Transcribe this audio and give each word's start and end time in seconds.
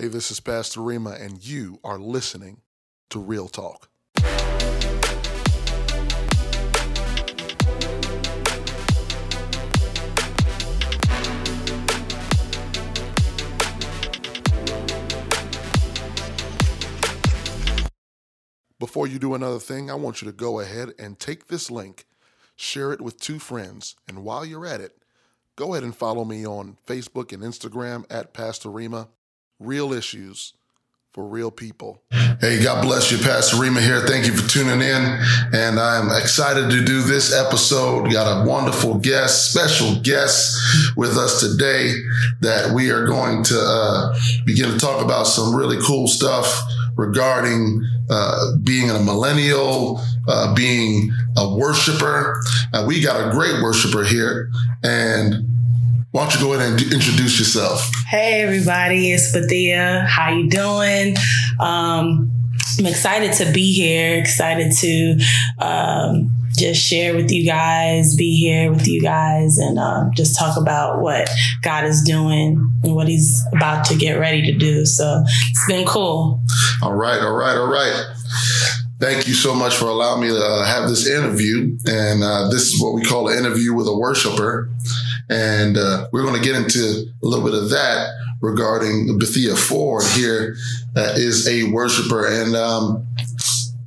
Hey, 0.00 0.08
this 0.08 0.30
is 0.30 0.40
Pastor 0.40 0.80
Rima, 0.80 1.10
and 1.10 1.46
you 1.46 1.78
are 1.84 1.98
listening 1.98 2.62
to 3.10 3.18
Real 3.18 3.48
Talk. 3.48 3.90
Before 18.78 19.06
you 19.06 19.18
do 19.18 19.34
another 19.34 19.58
thing, 19.58 19.90
I 19.90 19.94
want 19.96 20.22
you 20.22 20.26
to 20.26 20.32
go 20.32 20.60
ahead 20.60 20.94
and 20.98 21.18
take 21.18 21.48
this 21.48 21.70
link, 21.70 22.06
share 22.56 22.94
it 22.94 23.02
with 23.02 23.20
two 23.20 23.38
friends, 23.38 23.96
and 24.08 24.24
while 24.24 24.46
you're 24.46 24.64
at 24.64 24.80
it, 24.80 24.96
go 25.56 25.74
ahead 25.74 25.84
and 25.84 25.94
follow 25.94 26.24
me 26.24 26.46
on 26.46 26.78
Facebook 26.86 27.34
and 27.34 27.42
Instagram 27.42 28.06
at 28.08 28.32
Pastor 28.32 28.70
Rima. 28.70 29.08
Real 29.60 29.92
issues 29.92 30.54
for 31.12 31.26
real 31.26 31.50
people. 31.50 32.00
Hey, 32.40 32.62
God 32.62 32.82
bless 32.82 33.12
you, 33.12 33.18
Pastor 33.18 33.60
Rima 33.60 33.82
here. 33.82 34.00
Thank 34.06 34.26
you 34.26 34.32
for 34.32 34.48
tuning 34.48 34.80
in. 34.80 35.18
And 35.52 35.78
I'm 35.78 36.08
excited 36.18 36.70
to 36.70 36.82
do 36.82 37.02
this 37.02 37.36
episode. 37.36 38.04
We 38.04 38.12
got 38.12 38.42
a 38.42 38.48
wonderful 38.48 38.94
guest, 38.94 39.52
special 39.52 40.00
guest 40.00 40.96
with 40.96 41.18
us 41.18 41.40
today 41.40 41.92
that 42.40 42.72
we 42.74 42.90
are 42.90 43.06
going 43.06 43.42
to 43.44 43.60
uh, 43.60 44.14
begin 44.46 44.70
to 44.70 44.78
talk 44.78 45.04
about 45.04 45.26
some 45.26 45.54
really 45.54 45.76
cool 45.84 46.08
stuff 46.08 46.62
regarding 46.96 47.82
uh, 48.08 48.56
being 48.64 48.88
a 48.88 48.98
millennial, 48.98 50.00
uh, 50.26 50.54
being 50.54 51.12
a 51.36 51.54
worshiper. 51.54 52.40
Uh, 52.72 52.84
we 52.88 53.02
got 53.02 53.28
a 53.28 53.30
great 53.30 53.62
worshiper 53.62 54.04
here. 54.04 54.48
And 54.82 55.59
why 56.12 56.22
don't 56.22 56.34
you 56.34 56.40
go 56.40 56.54
ahead 56.54 56.72
and 56.72 56.80
introduce 56.92 57.38
yourself? 57.38 57.88
Hey 58.06 58.42
everybody, 58.42 59.12
it's 59.12 59.34
Bithiah. 59.34 60.06
How 60.06 60.30
you 60.32 60.48
doing? 60.48 61.16
Um, 61.60 62.32
I'm 62.78 62.86
excited 62.86 63.32
to 63.34 63.52
be 63.52 63.72
here. 63.72 64.18
Excited 64.18 64.72
to 64.78 65.18
um, 65.58 66.34
just 66.56 66.84
share 66.84 67.14
with 67.14 67.30
you 67.30 67.46
guys, 67.46 68.16
be 68.16 68.36
here 68.36 68.72
with 68.72 68.88
you 68.88 69.00
guys, 69.00 69.58
and 69.58 69.78
um, 69.78 70.10
just 70.16 70.36
talk 70.36 70.56
about 70.56 71.00
what 71.00 71.28
God 71.62 71.84
is 71.84 72.02
doing 72.02 72.72
and 72.82 72.94
what 72.96 73.06
He's 73.06 73.44
about 73.52 73.84
to 73.86 73.96
get 73.96 74.14
ready 74.14 74.42
to 74.50 74.58
do. 74.58 74.84
So 74.86 75.22
it's 75.24 75.66
been 75.68 75.86
cool. 75.86 76.42
All 76.82 76.94
right, 76.94 77.20
all 77.20 77.34
right, 77.34 77.56
all 77.56 77.70
right. 77.70 78.04
Thank 78.98 79.28
you 79.28 79.34
so 79.34 79.54
much 79.54 79.76
for 79.76 79.86
allowing 79.86 80.22
me 80.22 80.28
to 80.28 80.38
uh, 80.38 80.64
have 80.66 80.88
this 80.88 81.06
interview. 81.06 81.78
And 81.86 82.22
uh, 82.22 82.48
this 82.50 82.74
is 82.74 82.82
what 82.82 82.94
we 82.94 83.02
call 83.02 83.28
an 83.28 83.38
interview 83.38 83.72
with 83.74 83.86
a 83.86 83.96
worshiper. 83.96 84.70
And 85.30 85.78
uh, 85.78 86.08
we're 86.12 86.24
going 86.24 86.34
to 86.34 86.46
get 86.46 86.56
into 86.56 87.06
a 87.22 87.26
little 87.26 87.44
bit 87.44 87.54
of 87.54 87.70
that 87.70 88.10
regarding 88.40 89.18
Bithiah 89.18 89.56
Ford 89.56 90.04
here 90.14 90.56
uh, 90.96 91.12
is 91.14 91.46
a 91.46 91.70
worshiper. 91.70 92.26
And 92.26 92.56
um, 92.56 93.06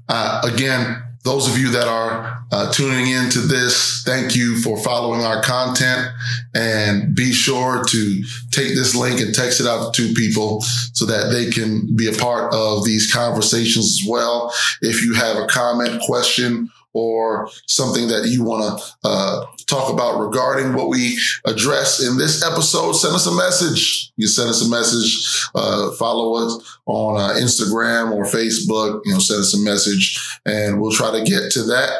uh, 0.08 0.41
again, 0.52 1.03
those 1.23 1.50
of 1.50 1.58
you 1.58 1.69
that 1.72 1.88
are 1.88 2.45
uh, 2.52 2.72
tuning 2.72 3.08
into 3.08 3.39
this, 3.39 4.03
thank 4.05 4.35
you 4.35 4.58
for 4.61 4.77
following 4.77 5.22
our 5.22 5.41
content 5.41 6.09
and 6.53 7.16
be 7.16 7.31
sure 7.31 7.83
to 7.85 8.23
take 8.52 8.75
this 8.75 8.94
link 8.94 9.22
and 9.22 9.33
text 9.33 9.59
it 9.59 9.67
out 9.67 9.94
to 9.95 10.13
people 10.13 10.61
so 10.61 11.05
that 11.05 11.31
they 11.31 11.50
can 11.50 11.95
be 11.95 12.07
a 12.07 12.17
part 12.17 12.53
of 12.53 12.83
these 12.85 13.11
conversations 13.11 13.85
as 13.85 14.07
well. 14.07 14.53
If 14.81 15.03
you 15.03 15.13
have 15.13 15.38
a 15.38 15.47
comment, 15.47 16.02
question, 16.02 16.69
or 16.94 17.50
something 17.67 18.07
that 18.07 18.28
you 18.28 18.44
want 18.44 18.80
to 18.80 18.85
uh, 19.03 19.45
talk 19.66 19.92
about 19.92 20.19
regarding 20.19 20.73
what 20.73 20.89
we 20.89 21.19
address 21.45 22.03
in 22.03 22.17
this 22.17 22.44
episode, 22.44 22.94
send 22.94 23.16
us 23.16 23.25
a 23.25 23.36
message. 23.36 24.11
You 24.17 24.28
send 24.28 24.50
us 24.50 24.66
a 24.66 24.69
message, 24.69 25.45
uh, 25.56 25.92
follow 25.94 26.36
us 26.36 26.80
on 26.86 27.19
uh, 27.19 27.36
Instagram 27.36 28.11
or 28.14 28.25
Facebook, 28.25 29.02
you 29.06 29.14
know, 29.14 29.19
send 29.19 29.41
us 29.41 29.56
a 29.56 29.64
message 29.64 30.39
and 30.45 30.81
we'll 30.81 30.91
try 30.91 31.11
to 31.11 31.23
get 31.23 31.52
to 31.53 31.64
that. 31.64 31.91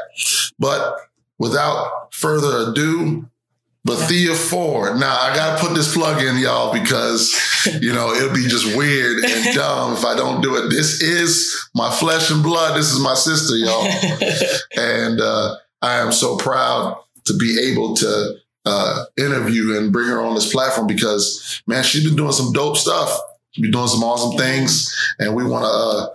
But 0.60 0.98
without 1.40 2.14
further 2.14 2.72
ado, 2.72 3.30
Bithiah 3.88 4.36
Ford. 4.36 4.98
Now 4.98 5.14
I 5.14 5.36
gotta 5.36 5.62
put 5.62 5.76
this 5.76 5.94
plug 5.94 6.24
in, 6.24 6.38
y'all, 6.38 6.72
because 6.72 7.36
you 7.82 7.92
know 7.94 8.14
it'll 8.14 8.34
be 8.34 8.48
just 8.48 8.78
weird 8.78 9.24
and 9.26 9.56
dumb 9.56 9.94
if 9.94 10.06
I 10.06 10.16
don't 10.16 10.42
do 10.42 10.56
it. 10.56 10.70
This 10.70 11.02
is 11.02 11.70
my 11.76 11.92
flesh 11.92 12.32
and 12.32 12.42
blood. 12.42 12.78
This 12.78 12.94
is 12.94 13.02
my 13.02 13.14
sister, 13.14 13.58
y'all, 13.58 13.86
and 14.78 15.20
uh, 15.20 15.58
I 15.82 15.98
am 15.98 16.14
so 16.14 16.38
proud 16.38 16.98
to 17.26 17.38
be 17.38 17.60
able 17.72 17.96
to 17.96 18.36
uh, 18.66 19.06
interview 19.18 19.78
and 19.78 19.92
bring 19.92 20.08
her 20.08 20.22
on 20.22 20.36
this 20.36 20.52
platform 20.52 20.88
because 20.88 21.62
man, 21.68 21.84
she's 21.84 22.04
been 22.06 22.16
doing 22.16 22.32
some 22.32 22.54
dope 22.54 22.78
stuff 22.78 23.20
be 23.62 23.72
doing 23.72 23.88
some 23.88 24.04
awesome 24.04 24.38
things, 24.38 24.92
and 25.20 25.36
we 25.36 25.44
want 25.44 25.64
to 25.66 25.70
uh, 25.70 26.08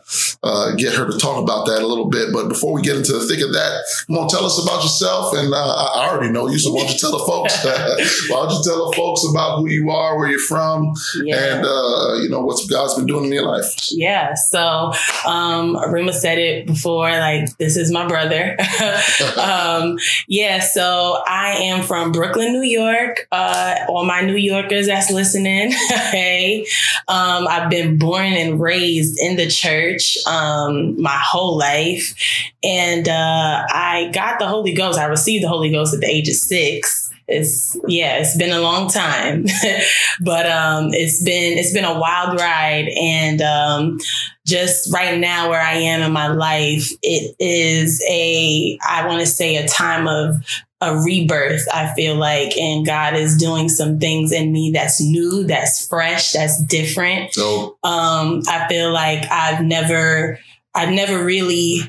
uh, 0.42 0.74
get 0.74 0.94
her 0.94 1.08
to 1.08 1.18
talk 1.18 1.40
about 1.42 1.66
that 1.66 1.82
a 1.82 1.86
little 1.86 2.08
bit. 2.08 2.32
But 2.32 2.48
before 2.48 2.72
we 2.72 2.82
get 2.82 2.96
into 2.96 3.12
the 3.12 3.26
thick 3.26 3.40
of 3.44 3.52
that, 3.52 3.84
you 4.08 4.16
want 4.16 4.30
to 4.30 4.36
tell 4.36 4.44
us 4.44 4.60
about 4.62 4.82
yourself? 4.82 5.34
And 5.36 5.52
uh, 5.52 5.56
I 5.56 6.08
already 6.10 6.32
know 6.32 6.48
you, 6.48 6.58
so 6.58 6.72
why 6.72 6.82
don't 6.82 6.92
you 6.92 6.98
tell 6.98 7.12
the 7.12 7.24
folks? 7.24 7.64
why 8.30 8.42
don't 8.42 8.50
you 8.50 8.62
tell 8.64 8.90
the 8.90 8.96
folks 8.96 9.22
about 9.30 9.58
who 9.58 9.68
you 9.68 9.90
are, 9.90 10.18
where 10.18 10.28
you're 10.28 10.40
from, 10.40 10.92
yeah. 11.22 11.56
and 11.56 11.64
uh, 11.64 12.14
you 12.22 12.28
know 12.28 12.40
what 12.40 12.58
God's 12.68 12.94
been 12.94 13.06
doing 13.06 13.26
in 13.26 13.32
your 13.32 13.46
life? 13.46 13.88
Yeah. 13.90 14.34
So 14.34 14.92
um, 15.24 15.76
Rima 15.92 16.12
said 16.12 16.38
it 16.38 16.66
before. 16.66 17.10
Like 17.10 17.56
this 17.58 17.76
is 17.76 17.92
my 17.92 18.06
brother. 18.06 18.56
um, 19.36 19.96
yeah. 20.26 20.58
So 20.58 21.22
I 21.26 21.50
am 21.60 21.84
from 21.84 22.10
Brooklyn, 22.10 22.52
New 22.52 22.62
York. 22.62 23.28
Uh, 23.30 23.76
all 23.88 24.04
my 24.04 24.22
New 24.22 24.36
Yorkers 24.36 24.86
that's 24.86 25.10
listening, 25.10 25.70
hey. 26.10 26.66
Um, 27.06 27.27
um, 27.28 27.46
I've 27.48 27.70
been 27.70 27.98
born 27.98 28.32
and 28.32 28.60
raised 28.60 29.18
in 29.20 29.36
the 29.36 29.48
church 29.48 30.16
um, 30.26 31.00
my 31.00 31.16
whole 31.16 31.58
life. 31.58 32.14
And 32.62 33.08
uh, 33.08 33.66
I 33.68 34.10
got 34.12 34.38
the 34.38 34.46
Holy 34.46 34.72
Ghost. 34.72 34.98
I 34.98 35.04
received 35.04 35.44
the 35.44 35.48
Holy 35.48 35.70
Ghost 35.70 35.94
at 35.94 36.00
the 36.00 36.08
age 36.08 36.28
of 36.28 36.34
six. 36.34 37.08
It's 37.28 37.78
yeah, 37.86 38.16
it's 38.16 38.38
been 38.38 38.52
a 38.52 38.60
long 38.60 38.88
time, 38.88 39.44
but 40.22 40.46
um, 40.46 40.88
it's 40.94 41.22
been 41.22 41.58
it's 41.58 41.74
been 41.74 41.84
a 41.84 41.98
wild 41.98 42.40
ride, 42.40 42.88
and 42.98 43.42
um, 43.42 43.98
just 44.46 44.90
right 44.94 45.18
now 45.18 45.50
where 45.50 45.60
I 45.60 45.74
am 45.74 46.00
in 46.00 46.10
my 46.10 46.28
life, 46.28 46.90
it 47.02 47.36
is 47.38 48.02
a 48.08 48.78
I 48.88 49.06
want 49.06 49.20
to 49.20 49.26
say 49.26 49.56
a 49.56 49.68
time 49.68 50.08
of 50.08 50.36
a 50.80 50.96
rebirth, 50.96 51.66
I 51.72 51.92
feel 51.94 52.14
like, 52.14 52.56
and 52.56 52.86
God 52.86 53.14
is 53.14 53.36
doing 53.36 53.68
some 53.68 53.98
things 53.98 54.32
in 54.32 54.52
me 54.52 54.70
that's 54.72 55.00
new, 55.00 55.44
that's 55.44 55.86
fresh, 55.86 56.32
that's 56.32 56.62
different. 56.64 57.34
So 57.34 57.76
um, 57.82 58.42
I 58.48 58.66
feel 58.68 58.92
like 58.92 59.28
I've 59.30 59.62
never, 59.64 60.38
I've 60.74 60.90
never 60.90 61.24
really 61.24 61.80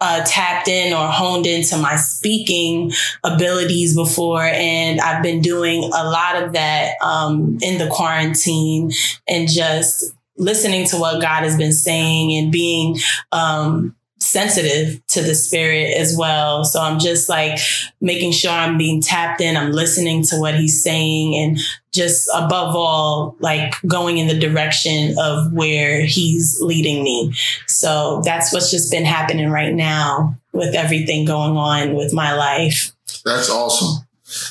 uh, 0.00 0.24
tapped 0.26 0.68
in 0.68 0.94
or 0.94 1.06
honed 1.08 1.46
into 1.46 1.76
my 1.76 1.96
speaking 1.96 2.92
abilities 3.22 3.94
before. 3.94 4.42
And 4.42 5.00
I've 5.00 5.22
been 5.22 5.42
doing 5.42 5.84
a 5.84 6.04
lot 6.04 6.42
of 6.42 6.54
that 6.54 6.94
um, 7.02 7.58
in 7.60 7.78
the 7.78 7.88
quarantine 7.88 8.92
and 9.28 9.48
just 9.48 10.14
listening 10.38 10.86
to 10.86 10.96
what 10.96 11.20
God 11.20 11.42
has 11.42 11.58
been 11.58 11.74
saying 11.74 12.34
and 12.42 12.50
being 12.50 12.96
um, 13.32 13.94
sensitive 14.20 15.04
to 15.08 15.22
the 15.22 15.34
spirit 15.34 15.96
as 15.96 16.14
well. 16.16 16.64
So 16.64 16.80
I'm 16.80 16.98
just 16.98 17.28
like 17.28 17.58
making 18.00 18.32
sure 18.32 18.52
I'm 18.52 18.78
being 18.78 19.00
tapped 19.00 19.40
in, 19.40 19.56
I'm 19.56 19.72
listening 19.72 20.22
to 20.24 20.36
what 20.36 20.54
he's 20.54 20.82
saying 20.82 21.34
and 21.34 21.58
just 21.92 22.28
above 22.34 22.76
all, 22.76 23.36
like 23.40 23.74
going 23.86 24.18
in 24.18 24.28
the 24.28 24.38
direction 24.38 25.14
of 25.18 25.52
where 25.52 26.04
he's 26.04 26.58
leading 26.60 27.02
me. 27.02 27.32
So 27.66 28.22
that's 28.24 28.52
what's 28.52 28.70
just 28.70 28.92
been 28.92 29.04
happening 29.04 29.50
right 29.50 29.74
now 29.74 30.36
with 30.52 30.74
everything 30.74 31.24
going 31.24 31.56
on 31.56 31.94
with 31.94 32.12
my 32.12 32.34
life. 32.34 32.92
That's 33.24 33.50
awesome. 33.50 34.06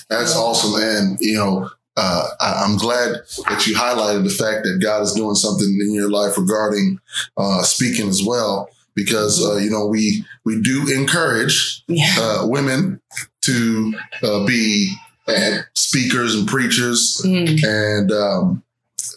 That's 0.09 0.35
awesome. 0.35 0.81
And, 0.81 1.18
you 1.22 1.38
know, 1.38 1.69
uh, 1.96 2.28
I, 2.40 2.66
am 2.66 2.78
glad 2.78 3.16
that 3.50 3.68
you 3.68 3.75
highlighted 3.75 4.24
the 4.24 4.29
fact 4.29 4.63
that 4.63 4.79
God 4.81 5.02
is 5.03 5.13
doing 5.13 5.35
something 5.35 5.79
in 5.81 5.94
your 5.94 6.09
life 6.09 6.38
regarding 6.38 6.99
uh, 7.38 7.61
speaking 7.64 8.08
as 8.08 8.23
well 8.26 8.70
because 8.99 9.46
uh, 9.46 9.57
you 9.57 9.69
know 9.69 9.87
we 9.87 10.23
we 10.46 10.61
do 10.61 10.87
encourage 10.93 11.84
yeah. 11.87 12.16
uh, 12.17 12.47
women 12.47 13.01
to 13.41 13.93
uh, 14.23 14.46
be 14.46 14.93
speakers 15.73 16.35
and 16.35 16.47
preachers, 16.47 17.22
mm. 17.23 17.63
and 17.63 18.11
um, 18.11 18.63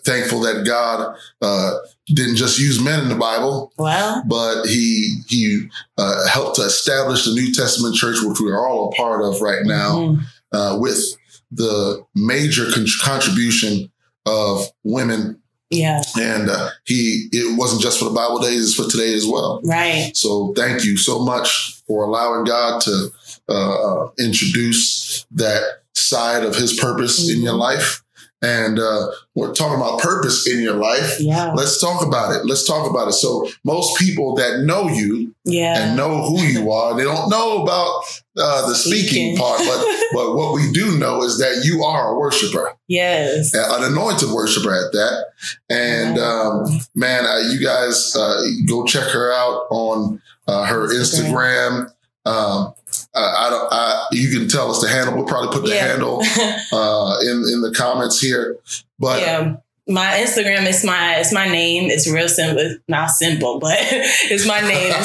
thankful 0.04 0.40
that 0.40 0.64
God 0.66 1.16
uh, 1.40 1.74
didn't 2.08 2.36
just 2.36 2.58
use 2.58 2.82
men 2.82 3.00
in 3.00 3.08
the 3.08 3.14
Bible, 3.14 3.72
well, 3.78 4.22
but 4.26 4.66
he 4.66 5.20
he 5.28 5.66
uh, 5.98 6.28
helped 6.28 6.56
to 6.56 6.62
establish 6.62 7.24
the 7.24 7.32
New 7.32 7.52
Testament 7.52 7.94
church, 7.94 8.18
which 8.22 8.40
we 8.40 8.50
are 8.50 8.66
all 8.66 8.88
a 8.88 8.92
part 8.92 9.22
of 9.22 9.40
right 9.40 9.64
now, 9.64 10.16
mm. 10.52 10.80
with 10.80 11.16
the 11.50 12.04
major 12.14 12.70
con- 12.72 12.86
contribution 13.02 13.90
of 14.24 14.64
women 14.84 15.41
yeah. 15.72 16.02
And 16.20 16.50
uh, 16.50 16.68
he, 16.84 17.28
it 17.32 17.58
wasn't 17.58 17.82
just 17.82 17.98
for 17.98 18.04
the 18.04 18.14
Bible 18.14 18.40
days, 18.40 18.64
it's 18.64 18.74
for 18.74 18.90
today 18.90 19.14
as 19.14 19.26
well. 19.26 19.60
Right. 19.64 20.12
So 20.14 20.52
thank 20.54 20.84
you 20.84 20.96
so 20.96 21.18
much 21.18 21.80
for 21.86 22.04
allowing 22.04 22.44
God 22.44 22.80
to 22.82 23.08
uh, 23.48 24.08
introduce 24.18 25.26
that 25.32 25.62
side 25.94 26.44
of 26.44 26.54
his 26.54 26.78
purpose 26.78 27.22
mm-hmm. 27.22 27.38
in 27.38 27.42
your 27.42 27.52
mm-hmm. 27.52 27.60
life. 27.60 28.01
And 28.42 28.78
uh, 28.80 29.06
we're 29.36 29.54
talking 29.54 29.76
about 29.80 30.00
purpose 30.00 30.48
in 30.48 30.60
your 30.60 30.74
life. 30.74 31.20
Yeah. 31.20 31.52
Let's 31.52 31.80
talk 31.80 32.04
about 32.04 32.34
it. 32.34 32.44
Let's 32.44 32.66
talk 32.66 32.90
about 32.90 33.06
it. 33.08 33.12
So 33.12 33.48
most 33.64 33.96
people 34.00 34.34
that 34.34 34.64
know 34.64 34.88
you 34.88 35.32
Yeah. 35.44 35.78
and 35.86 35.96
know 35.96 36.22
who 36.26 36.42
you 36.42 36.70
are, 36.78 36.96
they 36.96 37.04
don't 37.04 37.30
know 37.30 37.62
about 37.62 38.02
uh, 38.36 38.66
the 38.68 38.74
speaking 38.74 39.36
Speaking. 39.36 39.36
part, 39.36 39.58
but 39.60 39.86
but 40.12 40.34
what 40.36 40.54
we 40.54 40.72
do 40.72 40.98
know 40.98 41.22
is 41.22 41.38
that 41.38 41.62
you 41.64 41.84
are 41.84 42.14
a 42.14 42.18
worshiper, 42.18 42.74
yes. 42.88 43.54
an 43.54 43.84
anointed 43.84 44.30
worshiper 44.30 44.72
at 44.74 44.90
that. 44.92 45.24
And 45.70 46.18
um, 46.18 46.64
man, 46.94 47.24
uh, 47.26 47.48
you 47.48 47.62
guys 47.64 48.14
uh, 48.16 48.42
go 48.68 48.84
check 48.84 49.04
her 49.10 49.32
out 49.32 49.66
on 49.70 50.20
uh, 50.48 50.64
her 50.64 50.88
Instagram. 50.88 51.92
Um, 52.24 52.74
I, 53.14 53.46
I 53.46 53.50
don't. 53.50 53.68
I, 53.72 54.06
you 54.12 54.38
can 54.38 54.48
tell 54.48 54.70
us 54.70 54.80
the 54.80 54.88
handle. 54.88 55.14
We'll 55.16 55.26
probably 55.26 55.52
put 55.52 55.66
the 55.66 55.74
Yeah. 55.74 55.88
handle 55.88 56.20
uh, 56.72 57.16
in 57.22 57.44
in 57.52 57.60
the 57.62 57.72
comments 57.76 58.20
here. 58.20 58.56
But 58.98 59.20
yeah. 59.20 59.56
My 59.88 60.10
Instagram 60.24 60.66
is 60.68 60.84
my 60.84 61.16
it's 61.16 61.32
my 61.32 61.48
name. 61.48 61.90
It's 61.90 62.08
real 62.08 62.28
simple. 62.28 62.76
Not 62.86 63.10
simple, 63.10 63.58
but 63.58 63.76
it's 63.80 64.46
my 64.46 64.60
name. 64.60 64.94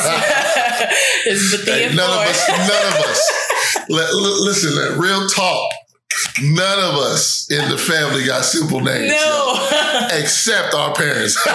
It's, 1.30 1.56
Bithiah 1.56 1.89
hey, 1.89 1.95
none 1.95 2.09
of 2.09 2.15
us, 2.27 2.48
none 2.48 2.94
of 2.94 3.09
us. 3.09 3.89
Let, 3.89 4.13
li- 4.13 4.45
listen, 4.45 5.00
real 5.00 5.27
talk. 5.27 5.69
None 6.42 6.80
of 6.80 6.95
us 6.95 7.50
in 7.51 7.69
the 7.69 7.77
family 7.77 8.25
got 8.25 8.44
simple 8.45 8.80
names, 8.80 9.12
no. 9.12 10.07
except 10.13 10.74
our 10.74 10.94
parents. 10.94 11.38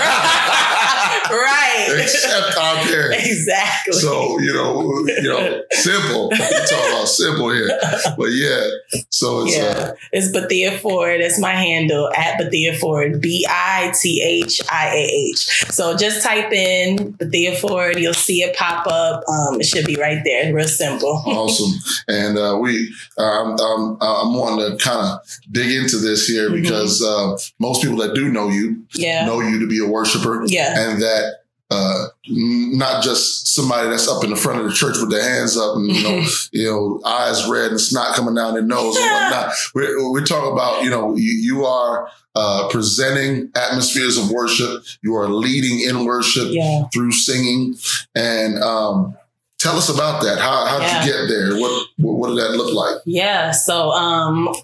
right. 1.30 1.88
except 2.02 2.56
our 2.58 2.76
parents. 2.84 3.26
exactly. 3.26 3.92
So 3.94 4.38
you 4.40 4.52
know, 4.52 4.82
you 5.06 5.28
know, 5.28 5.62
simple. 5.70 6.28
We 6.30 6.36
talk 6.36 6.88
about 6.90 7.08
simple 7.08 7.50
here, 7.50 7.68
but 8.16 8.26
yeah. 8.26 8.68
So 9.10 9.44
it's 9.44 9.56
yeah, 9.56 9.64
uh, 9.64 9.92
it's 10.12 10.28
Bithiah 10.28 10.78
Ford. 10.78 11.20
That's 11.20 11.40
my 11.40 11.54
handle 11.54 12.10
at 12.14 12.38
Bithiah 12.40 12.76
Ford. 12.78 13.20
B 13.20 13.46
I 13.48 13.92
T 14.00 14.22
H 14.22 14.60
I 14.70 14.88
A 14.88 15.30
H. 15.30 15.64
So 15.70 15.96
just 15.96 16.22
type 16.22 16.52
in 16.52 17.14
Bithiah 17.14 17.56
Ford. 17.56 17.98
You'll 17.98 18.14
see 18.14 18.42
it 18.42 18.56
pop 18.56 18.86
up. 18.86 19.22
Um, 19.28 19.60
it 19.60 19.66
should 19.66 19.86
be 19.86 19.96
right 19.96 20.22
there. 20.24 20.52
Real 20.52 20.68
simple. 20.68 21.22
awesome, 21.26 21.72
and 22.08 22.38
uh, 22.38 22.58
we 22.60 22.92
um, 23.18 23.56
um, 23.58 23.98
I'm 24.00 24.36
wanting 24.42 24.70
to 24.70 24.76
kind 24.84 25.00
of 25.06 25.20
dig 25.50 25.70
into 25.70 25.96
this 25.98 26.26
here 26.26 26.50
Mhm. 26.50 26.62
because 26.62 27.00
uh, 27.02 27.36
most 27.58 27.82
people 27.82 27.96
that 27.98 28.14
do 28.14 28.28
know 28.28 28.48
you 28.48 28.82
Yeah. 28.94 29.24
know 29.24 29.40
you 29.40 29.58
to 29.60 29.66
be 29.66 29.78
a 29.78 29.86
worshiper, 29.86 30.44
Yeah. 30.46 30.78
and 30.90 31.02
that. 31.02 31.24
Uh, 31.70 32.08
not 32.28 33.02
just 33.02 33.54
somebody 33.54 33.88
that's 33.88 34.06
up 34.06 34.22
in 34.24 34.28
the 34.28 34.36
front 34.36 34.60
of 34.60 34.66
the 34.66 34.72
church 34.74 34.98
with 35.00 35.10
their 35.10 35.22
hands 35.22 35.56
up 35.56 35.74
and 35.76 35.90
you 35.90 36.02
know, 36.02 36.26
you 36.52 36.64
know, 36.70 37.00
eyes 37.08 37.48
red 37.48 37.70
and 37.70 37.80
snot 37.80 38.14
coming 38.14 38.34
down 38.34 38.52
their 38.52 38.62
nose 38.62 38.94
and 38.94 39.06
whatnot. 39.06 39.54
We're, 39.74 40.10
we're 40.10 40.26
talking 40.26 40.52
about, 40.52 40.84
you 40.84 40.90
know, 40.90 41.16
you, 41.16 41.32
you 41.32 41.64
are 41.64 42.08
uh, 42.34 42.68
presenting 42.68 43.50
atmospheres 43.54 44.18
of 44.18 44.30
worship. 44.30 44.82
You 45.02 45.14
are 45.16 45.30
leading 45.30 45.80
in 45.80 46.04
worship 46.04 46.48
Yeah. 46.50 46.88
through 46.92 47.12
singing. 47.12 47.74
And 48.14 48.62
um, 48.62 49.14
tell 49.62 49.76
us 49.76 49.88
about 49.88 50.22
that. 50.22 50.38
How 50.38 50.66
how 50.66 50.78
did 50.78 50.88
Yeah. 50.88 51.04
you 51.04 51.12
get 51.12 51.28
there? 51.28 51.60
What, 51.60 51.86
what 51.98 52.12
what 52.18 52.28
did 52.28 52.38
that 52.38 52.50
look 52.56 52.72
like? 52.74 52.96
Yeah. 53.06 53.50
So 53.52 53.90
um 53.92 54.54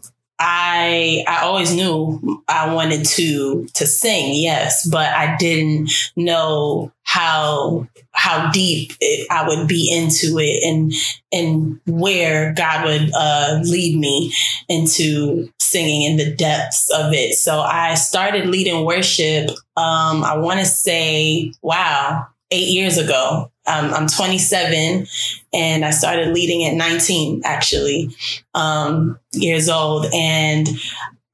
I 0.41 1.25
I 1.27 1.41
always 1.43 1.75
knew 1.75 2.43
I 2.49 2.73
wanted 2.73 3.05
to 3.07 3.67
to 3.75 3.87
sing, 3.87 4.35
yes, 4.35 4.87
but 4.89 5.09
I 5.09 5.37
didn't 5.37 5.91
know 6.17 6.93
how 7.03 7.89
how 8.13 8.51
deep 8.53 8.93
it, 9.01 9.27
I 9.31 9.49
would 9.49 9.67
be 9.67 9.91
into 9.93 10.39
it 10.39 10.63
and 10.65 10.93
and 11.33 11.81
where 11.87 12.53
God 12.55 12.85
would 12.85 13.11
uh, 13.15 13.61
lead 13.65 13.99
me 13.99 14.33
into 14.69 15.51
singing 15.59 16.03
in 16.03 16.17
the 16.19 16.35
depths 16.35 16.89
of 16.91 17.13
it. 17.13 17.35
So 17.35 17.61
I 17.61 17.95
started 17.95 18.47
leading 18.47 18.85
worship. 18.85 19.51
Um, 19.77 20.23
I 20.25 20.37
want 20.37 20.61
to 20.61 20.67
say, 20.67 21.53
wow, 21.63 22.27
eight 22.51 22.69
years 22.69 22.97
ago. 22.99 23.51
Um, 23.69 23.93
I'm 23.93 24.07
27 24.07 25.07
and 25.53 25.85
I 25.85 25.91
started 25.91 26.35
leading 26.35 26.65
at 26.65 26.75
19 26.75 27.43
actually 27.45 28.11
um, 28.55 29.19
years 29.33 29.69
old. 29.69 30.07
And 30.15 30.69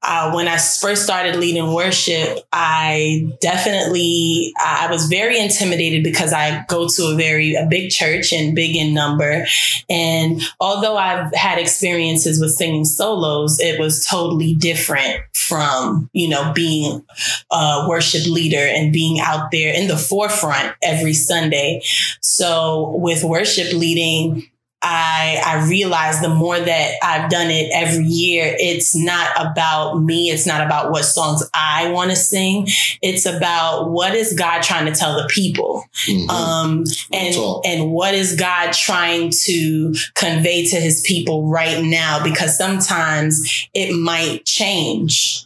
uh, 0.07 0.31
when 0.31 0.47
I 0.47 0.57
first 0.57 1.03
started 1.03 1.35
leading 1.35 1.73
worship, 1.73 2.39
I 2.53 3.27
definitely 3.41 4.53
I 4.59 4.87
was 4.91 5.07
very 5.07 5.39
intimidated 5.39 6.03
because 6.03 6.31
I 6.31 6.63
go 6.67 6.87
to 6.87 7.07
a 7.07 7.15
very 7.15 7.55
a 7.55 7.65
big 7.65 7.89
church 7.89 8.31
and 8.31 8.55
big 8.55 8.75
in 8.75 8.93
number. 8.93 9.45
And 9.89 10.41
although 10.59 10.95
I've 10.95 11.33
had 11.33 11.57
experiences 11.57 12.39
with 12.39 12.51
singing 12.51 12.85
solos, 12.85 13.59
it 13.59 13.79
was 13.79 14.05
totally 14.05 14.53
different 14.53 15.21
from 15.33 16.07
you 16.13 16.29
know 16.29 16.53
being 16.53 17.03
a 17.51 17.85
worship 17.89 18.27
leader 18.27 18.57
and 18.57 18.93
being 18.93 19.19
out 19.19 19.49
there 19.51 19.73
in 19.73 19.87
the 19.87 19.97
forefront 19.97 20.75
every 20.83 21.13
Sunday. 21.13 21.81
So 22.21 22.95
with 22.97 23.23
worship 23.23 23.73
leading, 23.73 24.49
I 24.87 25.41
I 25.43 25.67
realized 25.67 26.21
the 26.23 26.29
more 26.29 26.59
that 26.59 26.91
I've 27.01 27.29
done 27.29 27.49
it 27.49 27.71
every 27.73 28.05
year, 28.05 28.55
it's 28.59 28.95
not 28.95 29.31
about 29.35 29.95
me. 30.01 30.29
It's 30.29 30.45
not 30.45 30.63
about 30.63 30.91
what 30.91 31.05
songs 31.05 31.43
I 31.55 31.89
want 31.89 32.11
to 32.11 32.15
sing. 32.15 32.67
It's 33.01 33.25
about 33.25 33.89
what 33.89 34.13
is 34.13 34.33
God 34.33 34.61
trying 34.61 34.85
to 34.85 34.91
tell 34.93 35.15
the 35.15 35.27
people, 35.27 35.83
Mhm. 36.07 36.29
um, 36.29 36.83
and 37.11 37.35
and 37.65 37.91
what 37.91 38.13
is 38.13 38.35
God 38.35 38.73
trying 38.73 39.31
to 39.45 39.95
convey 40.13 40.67
to 40.67 40.75
His 40.75 41.01
people 41.01 41.47
right 41.47 41.83
now? 41.83 42.23
Because 42.23 42.55
sometimes 42.55 43.67
it 43.73 43.91
might 43.91 44.45
change. 44.45 45.45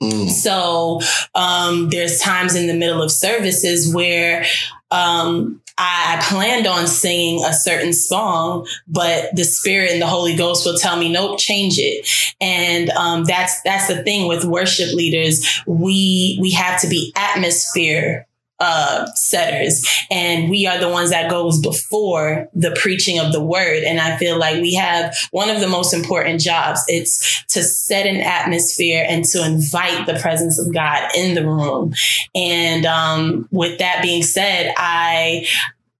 Mm. 0.00 0.30
So 0.30 1.00
um, 1.34 1.90
there's 1.90 2.20
times 2.20 2.54
in 2.54 2.68
the 2.68 2.74
middle 2.74 3.02
of 3.02 3.10
services 3.10 3.92
where 3.92 4.46
um, 4.92 5.60
I, 5.78 6.20
planned 6.22 6.66
on 6.66 6.86
singing 6.88 7.44
a 7.44 7.52
certain 7.52 7.92
song, 7.92 8.66
but 8.86 9.34
the 9.34 9.44
Spirit 9.44 9.92
and 9.92 10.02
the 10.02 10.06
Holy 10.06 10.34
Ghost 10.34 10.66
will 10.66 10.76
tell 10.76 10.96
me, 10.96 11.10
"Nope, 11.10 11.38
change 11.38 11.78
it." 11.78 12.08
And 12.40 12.90
um, 12.90 13.24
that's 13.24 13.62
that's 13.62 13.88
the 13.88 14.02
thing 14.02 14.26
with 14.28 14.44
worship 14.44 14.92
leaders. 14.92 15.62
We 15.66 16.38
we 16.40 16.50
have 16.52 16.80
to 16.82 16.88
be 16.88 17.12
atmosphere 17.16 18.26
uh, 18.60 19.06
setters, 19.14 19.86
and 20.10 20.50
we 20.50 20.66
are 20.66 20.78
the 20.78 20.88
ones 20.88 21.10
that 21.10 21.30
goes 21.30 21.60
before 21.60 22.48
the 22.54 22.76
preaching 22.80 23.18
of 23.18 23.32
the 23.32 23.42
word. 23.42 23.84
And 23.84 24.00
I 24.00 24.16
feel 24.16 24.38
like 24.38 24.60
we 24.60 24.74
have 24.74 25.16
one 25.30 25.48
of 25.48 25.60
the 25.60 25.68
most 25.68 25.94
important 25.94 26.40
jobs. 26.40 26.82
It's 26.88 27.44
to 27.44 27.62
set 27.62 28.06
an 28.06 28.20
atmosphere 28.20 29.04
and 29.08 29.24
to 29.26 29.44
invite 29.44 30.06
the 30.06 30.18
presence 30.18 30.58
of 30.58 30.72
God 30.74 31.08
in 31.16 31.34
the 31.34 31.46
room. 31.46 31.94
And 32.34 32.84
um, 32.84 33.48
with 33.50 33.78
that 33.78 34.02
being 34.02 34.22
said, 34.22 34.74
I 34.76 35.46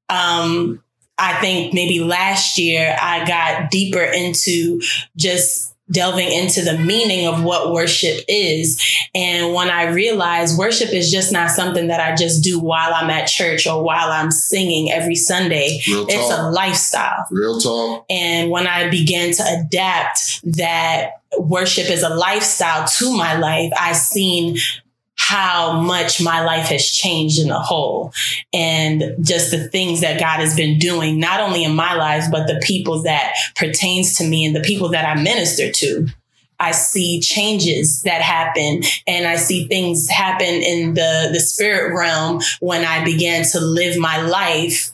um, 0.09 0.83
I 1.19 1.35
think 1.41 1.75
maybe 1.75 2.01
last 2.01 2.59
year 2.59 2.97
I 3.01 3.25
got 3.27 3.71
deeper 3.71 4.03
into 4.03 4.81
just 5.17 5.75
delving 5.91 6.31
into 6.31 6.63
the 6.63 6.77
meaning 6.79 7.27
of 7.27 7.43
what 7.43 7.73
worship 7.73 8.23
is. 8.29 8.83
And 9.15 9.55
when 9.55 9.71
I 9.71 9.91
realized 9.91 10.59
worship 10.59 10.93
is 10.93 11.11
just 11.11 11.33
not 11.33 11.51
something 11.51 11.89
that 11.89 12.01
I 12.01 12.15
just 12.15 12.45
do 12.45 12.61
while 12.61 12.93
I'm 12.95 13.11
at 13.11 13.27
church 13.27 13.67
or 13.67 13.83
while 13.83 14.11
I'm 14.11 14.31
singing 14.31 14.93
every 14.93 15.15
Sunday. 15.15 15.81
It's 15.87 16.33
a 16.33 16.51
lifestyle. 16.51 17.27
Real 17.31 17.61
talk. 17.61 18.05
And 18.11 18.51
when 18.51 18.67
I 18.67 18.91
began 18.91 19.33
to 19.35 19.43
adapt 19.43 20.41
that 20.57 21.23
worship 21.39 21.91
is 21.91 22.03
a 22.03 22.09
lifestyle 22.09 22.87
to 22.87 23.17
my 23.17 23.39
life, 23.39 23.73
I've 23.79 23.97
seen 23.97 24.57
how 25.29 25.79
much 25.83 26.23
my 26.23 26.43
life 26.43 26.69
has 26.69 26.87
changed 26.87 27.39
in 27.39 27.49
the 27.49 27.59
whole 27.59 28.13
and 28.55 29.15
just 29.21 29.51
the 29.51 29.69
things 29.69 30.01
that 30.01 30.19
God 30.19 30.41
has 30.41 30.57
been 30.57 30.79
doing, 30.79 31.21
not 31.21 31.41
only 31.41 31.65
in 31.65 31.77
my 31.77 31.95
life, 31.95 32.25
but 32.33 32.47
the 32.47 32.59
people 32.65 33.03
that 33.03 33.35
pertains 33.55 34.17
to 34.17 34.27
me 34.27 34.47
and 34.47 34.57
the 34.57 34.61
people 34.61 34.89
that 34.89 35.05
I 35.05 35.21
minister 35.21 35.71
to. 35.71 36.07
I 36.59 36.73
see 36.73 37.21
changes 37.21 38.03
that 38.03 38.23
happen 38.23 38.83
and 39.07 39.27
I 39.27 39.37
see 39.37 39.69
things 39.69 40.09
happen 40.09 40.47
in 40.47 40.95
the, 40.95 41.29
the 41.31 41.41
spirit 41.41 41.95
realm 41.95 42.41
when 42.61 42.85
I 42.85 43.05
began 43.05 43.45
to 43.53 43.61
live 43.61 43.99
my 43.99 44.23
life 44.23 44.91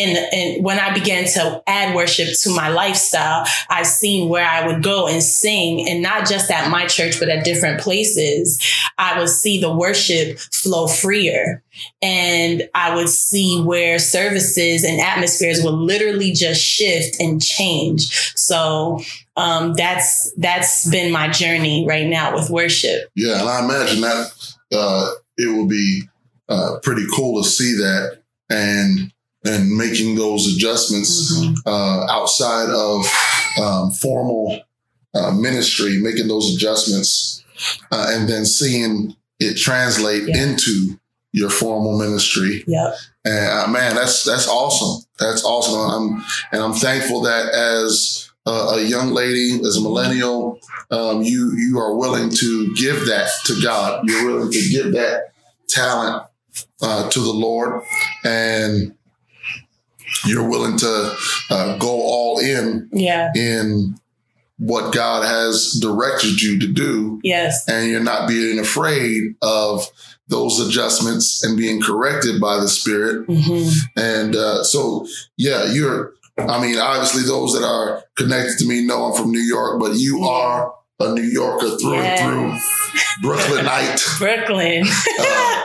and, 0.00 0.18
and 0.32 0.64
when 0.64 0.78
I 0.78 0.94
began 0.94 1.26
to 1.26 1.62
add 1.66 1.94
worship 1.94 2.28
to 2.42 2.50
my 2.50 2.68
lifestyle, 2.68 3.46
I've 3.68 3.86
seen 3.86 4.28
where 4.28 4.48
I 4.48 4.66
would 4.66 4.82
go 4.82 5.06
and 5.06 5.22
sing, 5.22 5.86
and 5.88 6.02
not 6.02 6.26
just 6.26 6.50
at 6.50 6.70
my 6.70 6.86
church, 6.86 7.18
but 7.18 7.28
at 7.28 7.44
different 7.44 7.80
places. 7.80 8.58
I 8.96 9.18
would 9.18 9.28
see 9.28 9.60
the 9.60 9.72
worship 9.72 10.38
flow 10.38 10.86
freer. 10.86 11.62
And 12.02 12.68
I 12.74 12.94
would 12.94 13.08
see 13.08 13.62
where 13.62 13.98
services 13.98 14.84
and 14.84 15.00
atmospheres 15.00 15.62
would 15.62 15.74
literally 15.74 16.32
just 16.32 16.62
shift 16.62 17.20
and 17.20 17.42
change. 17.42 18.34
So 18.36 19.00
um, 19.36 19.74
that's 19.74 20.32
that's 20.36 20.88
been 20.90 21.12
my 21.12 21.28
journey 21.28 21.86
right 21.88 22.06
now 22.06 22.34
with 22.34 22.50
worship. 22.50 23.08
Yeah, 23.14 23.40
and 23.40 23.48
I 23.48 23.64
imagine 23.64 24.00
that 24.00 24.54
uh, 24.74 25.10
it 25.36 25.46
will 25.46 25.68
be 25.68 26.02
uh, 26.48 26.78
pretty 26.82 27.06
cool 27.14 27.42
to 27.42 27.48
see 27.48 27.74
that 27.74 28.22
and 28.50 29.12
and 29.44 29.70
making 29.76 30.16
those 30.16 30.46
adjustments 30.54 31.32
Mhm. 31.32 31.56
uh, 31.66 32.06
outside 32.10 32.68
of 32.70 33.06
um, 33.60 33.90
formal 33.90 34.60
uh, 35.14 35.32
ministry, 35.32 35.98
making 36.00 36.28
those 36.28 36.54
adjustments 36.54 37.42
uh, 37.90 38.06
and 38.10 38.28
then 38.28 38.44
seeing 38.46 39.16
it 39.40 39.56
translate 39.56 40.24
Yeah. 40.28 40.42
into 40.44 40.98
your 41.32 41.50
formal 41.50 41.98
ministry. 41.98 42.64
Yep. 42.66 42.94
And 43.24 43.50
uh, 43.50 43.66
man, 43.68 43.94
that's 43.96 44.22
that's 44.24 44.46
awesome. 44.48 45.04
That's 45.18 45.42
awesome. 45.44 45.80
And 45.80 45.92
I'm 45.92 46.24
and 46.52 46.62
I'm 46.62 46.72
thankful 46.74 47.22
that 47.22 47.52
as 47.52 48.28
a, 48.46 48.50
a 48.50 48.82
young 48.82 49.12
lady, 49.12 49.60
as 49.66 49.76
a 49.76 49.80
millennial, 49.80 50.58
um, 50.90 51.22
you 51.22 51.52
you 51.56 51.78
are 51.78 51.94
willing 51.96 52.30
to 52.30 52.74
give 52.74 53.06
that 53.06 53.28
to 53.46 53.60
God. 53.62 54.02
You're 54.08 54.26
willing 54.26 54.52
to 54.52 54.68
give 54.70 54.92
that 54.92 55.32
talent 55.68 56.24
uh, 56.82 57.08
to 57.10 57.20
the 57.20 57.32
Lord, 57.32 57.82
and 58.24 58.94
you're 60.26 60.48
willing 60.48 60.76
to 60.78 61.16
uh, 61.50 61.76
go 61.78 61.88
all 61.88 62.38
in 62.38 62.88
Yeah. 62.92 63.30
in 63.34 63.96
what 64.58 64.92
God 64.92 65.24
has 65.24 65.78
directed 65.80 66.40
you 66.42 66.58
to 66.60 66.66
do 66.66 67.18
Yes. 67.24 67.66
and 67.66 67.90
you're 67.90 68.02
not 68.02 68.28
being 68.28 68.58
afraid 68.58 69.34
of 69.40 69.86
those 70.28 70.60
adjustments 70.60 71.42
and 71.42 71.56
being 71.56 71.80
corrected 71.80 72.40
by 72.40 72.60
the 72.60 72.68
Spirit. 72.68 73.24
hmm 73.26 73.68
And 73.96 74.36
uh, 74.36 74.62
so, 74.62 75.06
yeah, 75.36 75.72
you're, 75.72 76.12
I 76.38 76.60
mean, 76.60 76.78
obviously, 76.78 77.22
those 77.22 77.52
that 77.54 77.64
are 77.64 78.04
connected 78.16 78.58
to 78.58 78.68
me 78.68 78.84
know 78.86 79.04
I'm 79.06 79.14
from 79.20 79.32
New 79.32 79.40
York, 79.40 79.80
but 79.80 79.94
you 79.96 80.22
are 80.24 80.72
a 81.00 81.14
New 81.14 81.22
Yorker 81.22 81.76
through 81.78 81.94
and 81.94 82.20
through. 82.20 82.58
Brooklynite. 83.22 84.00
Brooklyn. 84.18 84.84
Uh, 85.18 85.62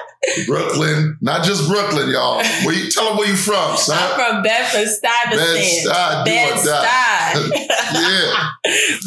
Brooklyn, 0.47 1.17
not 1.21 1.43
just 1.45 1.67
Brooklyn, 1.69 2.09
y'all. 2.09 2.37
Where 2.65 2.73
you, 2.73 2.89
tell 2.89 3.09
them 3.09 3.17
where 3.17 3.27
you 3.29 3.35
from, 3.35 3.77
I'm 3.91 4.15
from 4.15 4.41
Bedford 4.41 4.87
Stuyvesant. 4.87 5.85
Bed-Stuy, 5.85 6.25
do 6.25 6.31
or 6.31 6.65
die. 6.65 7.33
Bed-Stuy. 7.35 7.67
Yeah, 7.95 8.49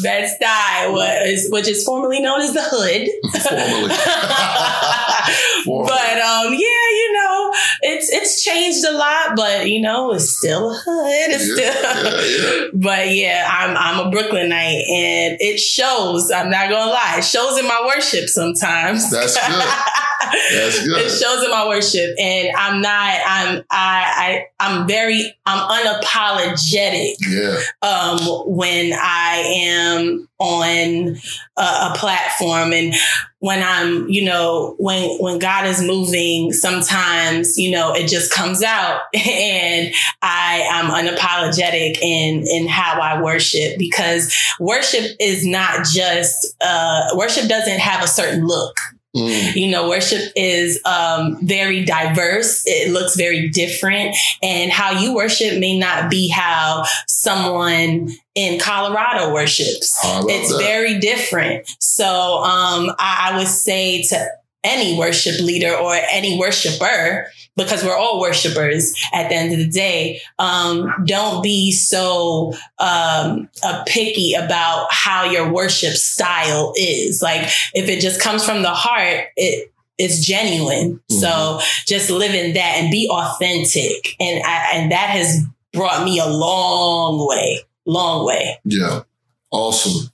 Bed-Stuy, 0.01 0.91
what 0.93 1.27
is- 1.27 1.49
which 1.51 1.67
is 1.67 1.83
formerly 1.83 2.21
known 2.21 2.39
as 2.41 2.53
the 2.53 2.61
Hood. 2.63 3.09
formerly. 3.43 3.93
Formerly. 5.65 5.89
but 5.91 6.17
um, 6.21 6.53
yeah, 6.53 6.57
you 6.57 7.13
know, 7.13 7.51
it's 7.81 8.11
it's 8.11 8.41
changed 8.41 8.83
a 8.85 8.91
lot, 8.93 9.35
but 9.35 9.67
you 9.69 9.81
know, 9.81 10.11
it's 10.13 10.37
still 10.37 10.71
a 10.71 10.73
hood. 10.73 11.29
It's 11.29 11.59
Yeah, 11.59 11.71
still. 11.71 12.63
yeah, 12.63 12.67
But 12.73 13.13
yeah, 13.13 13.45
I'm 13.47 13.75
I'm 13.77 14.07
a 14.07 14.09
Brooklynite, 14.09 14.85
and 14.89 15.37
it 15.39 15.59
shows. 15.59 16.31
I'm 16.31 16.49
not 16.49 16.69
gonna 16.69 16.89
lie, 16.91 17.15
it 17.19 17.23
shows 17.25 17.59
in 17.59 17.67
my 17.67 17.79
worship 17.85 18.08
sometimes. 18.29 19.09
That's 19.11 19.37
good. 19.37 19.63
That's 20.53 20.83
good. 20.85 21.05
It 21.05 21.09
shows 21.09 21.43
in 21.43 21.51
my 21.51 21.67
worship, 21.67 22.15
and 22.19 22.49
I'm 22.55 22.81
not. 22.81 23.19
I'm 23.25 23.63
I 23.69 24.05
I 24.17 24.45
I'm 24.59 24.87
very. 24.87 25.33
I'm 25.45 25.67
unapologetic 25.67 27.13
Yeah. 27.27 27.59
um, 27.81 28.19
when 28.55 28.93
I 28.93 29.35
am 29.55 30.27
on 30.37 31.17
a, 31.57 31.61
a 31.61 31.93
platform 31.95 32.71
and 32.71 32.93
when 33.39 33.63
I'm, 33.63 34.07
you 34.09 34.25
know, 34.25 34.75
when 34.79 35.09
when 35.19 35.39
God 35.39 35.65
is 35.65 35.81
moving, 35.81 36.51
sometimes 36.51 37.57
you 37.57 37.71
know 37.71 37.93
it 37.93 38.07
just 38.07 38.33
comes 38.33 38.61
out, 38.61 39.01
and 39.13 39.93
I 40.21 40.67
am 40.71 40.91
unapologetic 40.91 41.99
in 42.01 42.43
in 42.45 42.67
how 42.67 42.99
I 42.99 43.21
worship 43.21 43.77
because 43.79 44.33
worship 44.59 45.05
is 45.19 45.45
not 45.45 45.85
just 45.85 46.55
uh, 46.61 47.09
worship 47.15 47.47
doesn't 47.47 47.79
have 47.79 48.03
a 48.03 48.07
certain 48.07 48.45
look. 48.45 48.75
Mm. 49.15 49.55
You 49.55 49.71
know, 49.71 49.89
worship 49.89 50.21
is 50.35 50.79
um, 50.85 51.37
very 51.41 51.83
diverse. 51.83 52.63
It 52.65 52.91
looks 52.91 53.15
very 53.15 53.49
different. 53.49 54.15
And 54.43 54.71
how 54.71 54.91
you 54.99 55.15
worship 55.15 55.59
may 55.59 55.77
not 55.77 56.09
be 56.11 56.29
how 56.29 56.85
someone 57.07 58.09
in 58.35 58.59
Colorado 58.59 59.33
worships. 59.33 59.97
How 60.01 60.25
It's 60.27 60.51
that? 60.51 60.59
very 60.61 60.99
different. 60.99 61.67
So 61.79 62.05
um, 62.05 62.91
I, 62.99 63.31
I 63.31 63.37
would 63.37 63.47
say 63.47 64.03
to 64.03 64.27
any 64.63 64.97
worship 64.97 65.39
leader 65.39 65.73
or 65.73 65.93
any 66.11 66.37
worshiper, 66.37 67.27
because 67.55 67.83
we're 67.83 67.97
all 67.97 68.19
worshipers 68.19 68.93
at 69.13 69.29
the 69.29 69.35
end 69.35 69.53
of 69.53 69.59
the 69.59 69.67
day, 69.67 70.21
um, 70.39 70.93
don't 71.05 71.41
be 71.41 71.71
so 71.71 72.53
um, 72.79 73.49
uh, 73.63 73.83
picky 73.87 74.33
about 74.33 74.87
how 74.91 75.25
your 75.25 75.51
worship 75.51 75.93
style 75.93 76.73
is. 76.75 77.21
Like 77.21 77.49
if 77.73 77.89
it 77.89 78.01
just 78.01 78.21
comes 78.21 78.45
from 78.45 78.61
the 78.61 78.73
heart, 78.73 79.25
it 79.35 79.71
it's 79.97 80.25
genuine. 80.25 81.01
So 81.09 81.59
just 81.85 82.09
live 82.09 82.33
in 82.33 82.53
that 82.53 82.77
and 82.77 82.89
be 82.89 83.09
authentic, 83.11 84.15
and 84.19 84.41
I, 84.45 84.71
and 84.75 84.91
that 84.93 85.09
has 85.09 85.43
brought 85.73 86.05
me 86.05 86.19
a 86.19 86.25
long 86.25 87.27
way, 87.27 87.59
long 87.85 88.25
way. 88.25 88.57
Yeah. 88.63 89.01
Awesome. 89.51 90.09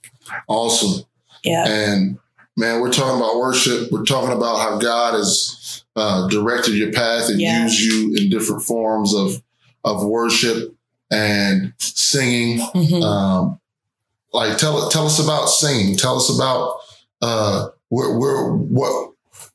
Awesome. 0.48 1.04
Yeah, 1.44 1.66
And 1.68 2.18
man, 2.56 2.80
we're 2.80 2.92
talking 2.92 3.18
about 3.18 3.36
worship. 3.38 3.90
We're 3.92 4.04
talking 4.04 4.34
about 4.36 4.56
how 4.58 4.78
God 4.78 5.14
has 5.14 5.84
uh, 5.94 6.28
directed 6.28 6.74
your 6.74 6.92
path 6.92 7.28
and 7.28 7.40
Yeah. 7.40 7.64
used 7.64 7.80
you 7.80 8.14
in 8.16 8.30
different 8.30 8.62
forms 8.62 9.14
of 9.14 9.42
of 9.84 10.04
worship 10.04 10.74
and 11.12 11.72
singing. 11.78 12.58
Mhm. 12.74 13.02
Um, 13.02 13.60
like 14.32 14.58
tell 14.58 14.88
tell 14.90 15.06
us 15.06 15.18
about 15.18 15.46
singing. 15.48 15.96
Tell 15.96 16.16
us 16.16 16.28
about 16.34 16.78
uh, 17.22 17.68
where, 17.88 18.16
where 18.18 18.50
what 18.52 19.10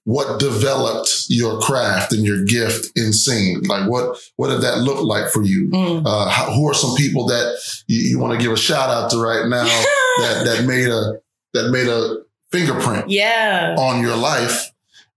what 0.06 0.40
developed 0.40 1.26
your 1.30 1.60
craft 1.60 2.12
and 2.12 2.26
your 2.26 2.44
gift 2.46 2.98
in 2.98 3.14
singing. 3.14 3.62
Like 3.66 3.88
what 3.90 4.18
what 4.38 4.50
did 4.50 4.62
that 4.62 4.80
look 4.80 5.04
like 5.04 5.30
for 5.30 5.44
you? 5.44 5.70
Mm. 5.70 6.04
Uh, 6.06 6.30
how, 6.30 6.52
who 6.54 6.68
are 6.68 6.74
some 6.74 6.96
people 6.96 7.28
that 7.28 7.56
you, 7.88 8.00
you 8.10 8.20
want 8.20 8.34
to 8.34 8.44
give 8.44 8.52
a 8.54 8.58
shout 8.58 8.90
out 8.90 9.12
to 9.12 9.18
right 9.18 9.48
now 9.48 9.64
that 10.20 10.44
that 10.46 10.66
made 10.66 10.88
a 10.88 11.20
that 11.54 11.70
made 11.72 11.88
a 11.88 12.22
fingerprint 12.52 13.10
yeah. 13.10 13.76
on 13.78 14.02
your 14.02 14.16
life 14.16 14.72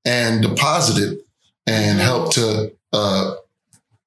and 0.04 0.42
deposited 0.42 1.18
and 1.66 1.98
Mhm. 1.98 2.02
helped 2.02 2.32
to 2.34 2.72
uh, 2.92 3.32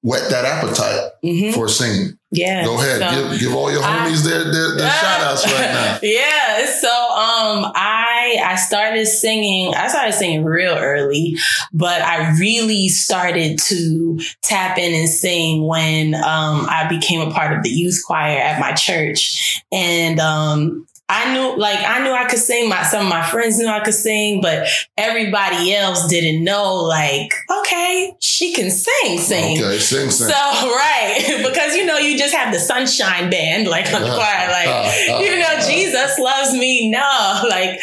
whet 0.03 0.29
that 0.29 0.45
appetite 0.45 1.11
hmm 1.23 1.51
for 1.51 1.67
singing. 1.67 2.17
Yeah. 2.31 2.63
Go 2.65 2.75
ahead, 2.79 2.99
So- 3.01 3.29
give 3.31 3.39
give 3.39 3.55
all 3.55 3.71
your 3.71 3.83
I- 3.83 4.07
homies 4.07 4.23
their 4.23 4.43
their, 4.51 4.75
their 4.77 4.89
shout 4.91 5.21
outs 5.21 5.45
right 5.45 5.71
now. 5.73 5.99
yeah. 6.03 6.65
So 6.79 6.87
um 6.89 7.71
I 7.75 8.37
I 8.45 8.55
started 8.57 9.05
singing, 9.07 9.73
I 9.73 9.87
started 9.87 10.13
singing 10.13 10.43
real 10.45 10.75
early, 10.75 11.37
but 11.73 12.01
I 12.01 12.37
really 12.37 12.87
started 12.89 13.57
to 13.59 14.19
tap 14.43 14.77
in 14.77 14.93
and 14.93 15.09
sing 15.09 15.65
when 15.65 16.15
um 16.15 16.67
I 16.69 16.85
became 16.89 17.21
a 17.21 17.31
part 17.31 17.55
of 17.57 17.63
the 17.63 17.69
youth 17.69 17.99
choir 18.05 18.37
at 18.37 18.59
my 18.59 18.73
church. 18.73 19.61
And 19.71 20.19
um 20.19 20.85
I 21.09 21.33
knew 21.33 21.57
like 21.57 21.79
I 21.79 22.03
knew 22.03 22.11
I 22.11 22.25
could 22.27 22.39
sing. 22.39 22.67
My 22.69 22.83
some 22.83 23.05
of 23.05 23.09
my 23.09 23.23
friends 23.23 23.57
knew 23.57 23.67
I 23.67 23.79
could 23.79 23.93
sing, 23.93 24.41
but 24.41 24.67
everybody 24.97 25.73
else 25.73 26.05
didn't 26.07 26.43
know, 26.43 26.75
like, 26.83 27.33
okay, 27.61 28.13
she 28.19 28.53
can 28.53 28.69
sing, 28.69 29.17
sing. 29.19 29.57
Okay, 29.63 29.79
sing 29.79 30.09
So 30.11 30.25
right, 30.33 31.43
because 31.47 31.75
you 31.75 31.85
know 31.85 31.97
you 31.97 32.17
just 32.17 32.33
have 32.35 32.53
the 32.53 32.59
sunshine 32.59 33.29
band 33.29 33.67
like 33.67 33.85
on 33.93 34.01
the 34.01 34.07
choir, 34.09 34.49
like 34.49 34.67
Uh, 34.67 35.19
you 35.21 35.39
know 35.39 35.59
Jesus 35.65 36.19
loves 36.19 36.53
me. 36.53 36.91
No, 36.91 37.41
like 37.47 37.79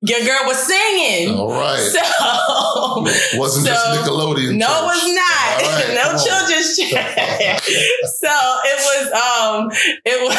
your 0.00 0.20
girl 0.24 0.40
was 0.46 0.58
singing. 0.66 1.36
All 1.38 1.50
right. 1.50 1.78
So 1.78 3.38
Wasn't 3.38 3.66
just 3.66 3.86
Nickelodeon. 3.86 4.56
no, 4.56 4.66
it 4.66 4.84
was 4.84 5.14
not. 5.14 5.62
Right, 5.62 5.94
no 5.94 6.18
children's 6.18 6.76
church. 6.76 7.62
so 8.20 8.34
it 8.64 8.78
was 8.82 9.12
um 9.12 9.70
it 10.04 10.18
was 10.24 10.36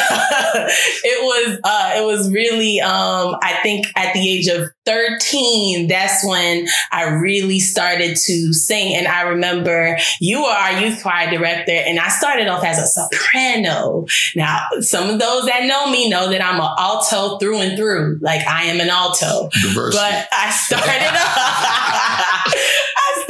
it 1.04 1.22
was 1.22 1.58
uh 1.64 1.92
it 1.96 2.04
was 2.04 2.25
really 2.30 2.80
um 2.80 3.36
I 3.42 3.58
think 3.62 3.86
at 3.96 4.12
the 4.12 4.28
age 4.28 4.48
of 4.48 4.68
13 4.84 5.88
that's 5.88 6.24
when 6.26 6.66
I 6.92 7.04
really 7.04 7.58
started 7.58 8.16
to 8.16 8.52
sing 8.52 8.94
and 8.94 9.06
I 9.08 9.22
remember 9.22 9.96
you 10.20 10.42
were 10.42 10.48
our 10.48 10.80
youth 10.80 11.02
choir 11.02 11.30
director 11.30 11.72
and 11.72 11.98
I 11.98 12.08
started 12.08 12.48
off 12.48 12.64
as 12.64 12.78
a 12.78 12.86
soprano. 12.86 14.06
Now 14.34 14.66
some 14.80 15.10
of 15.10 15.18
those 15.18 15.46
that 15.46 15.64
know 15.64 15.90
me 15.90 16.08
know 16.08 16.30
that 16.30 16.42
I'm 16.42 16.60
an 16.60 16.68
alto 16.78 17.38
through 17.38 17.58
and 17.58 17.76
through. 17.76 18.18
Like 18.20 18.46
I 18.46 18.64
am 18.64 18.80
an 18.80 18.88
alto. 18.88 19.48
Diversity. 19.62 19.96
But 19.96 20.28
I 20.32 20.50
started 20.50 21.16
off. 21.16 22.75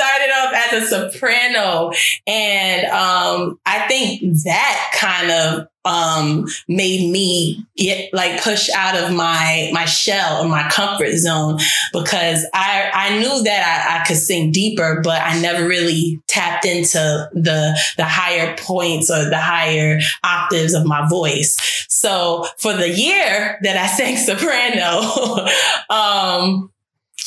Started 0.06 0.32
off 0.32 0.54
as 0.54 0.82
a 0.82 1.10
soprano, 1.10 1.90
and 2.26 2.86
um, 2.86 3.58
I 3.66 3.86
think 3.88 4.20
that 4.44 4.90
kind 4.94 5.30
of 5.30 5.68
um, 5.86 6.46
made 6.68 7.10
me 7.10 7.64
get 7.76 8.12
like 8.12 8.42
push 8.42 8.68
out 8.70 8.96
of 8.96 9.14
my 9.14 9.70
my 9.72 9.84
shell 9.84 10.44
or 10.44 10.48
my 10.48 10.68
comfort 10.68 11.16
zone 11.16 11.58
because 11.92 12.46
I 12.52 12.90
I 12.92 13.18
knew 13.18 13.42
that 13.44 13.88
I, 13.88 14.00
I 14.00 14.04
could 14.04 14.16
sing 14.16 14.52
deeper, 14.52 15.00
but 15.02 15.22
I 15.22 15.40
never 15.40 15.66
really 15.66 16.20
tapped 16.28 16.64
into 16.64 17.28
the 17.32 17.78
the 17.96 18.04
higher 18.04 18.56
points 18.58 19.10
or 19.10 19.28
the 19.30 19.38
higher 19.38 20.00
octaves 20.24 20.74
of 20.74 20.84
my 20.84 21.08
voice. 21.08 21.56
So 21.88 22.46
for 22.60 22.74
the 22.74 22.90
year 22.90 23.58
that 23.62 23.76
I 23.76 23.86
sang 23.86 24.16
soprano, 24.18 25.46
um, 25.88 26.70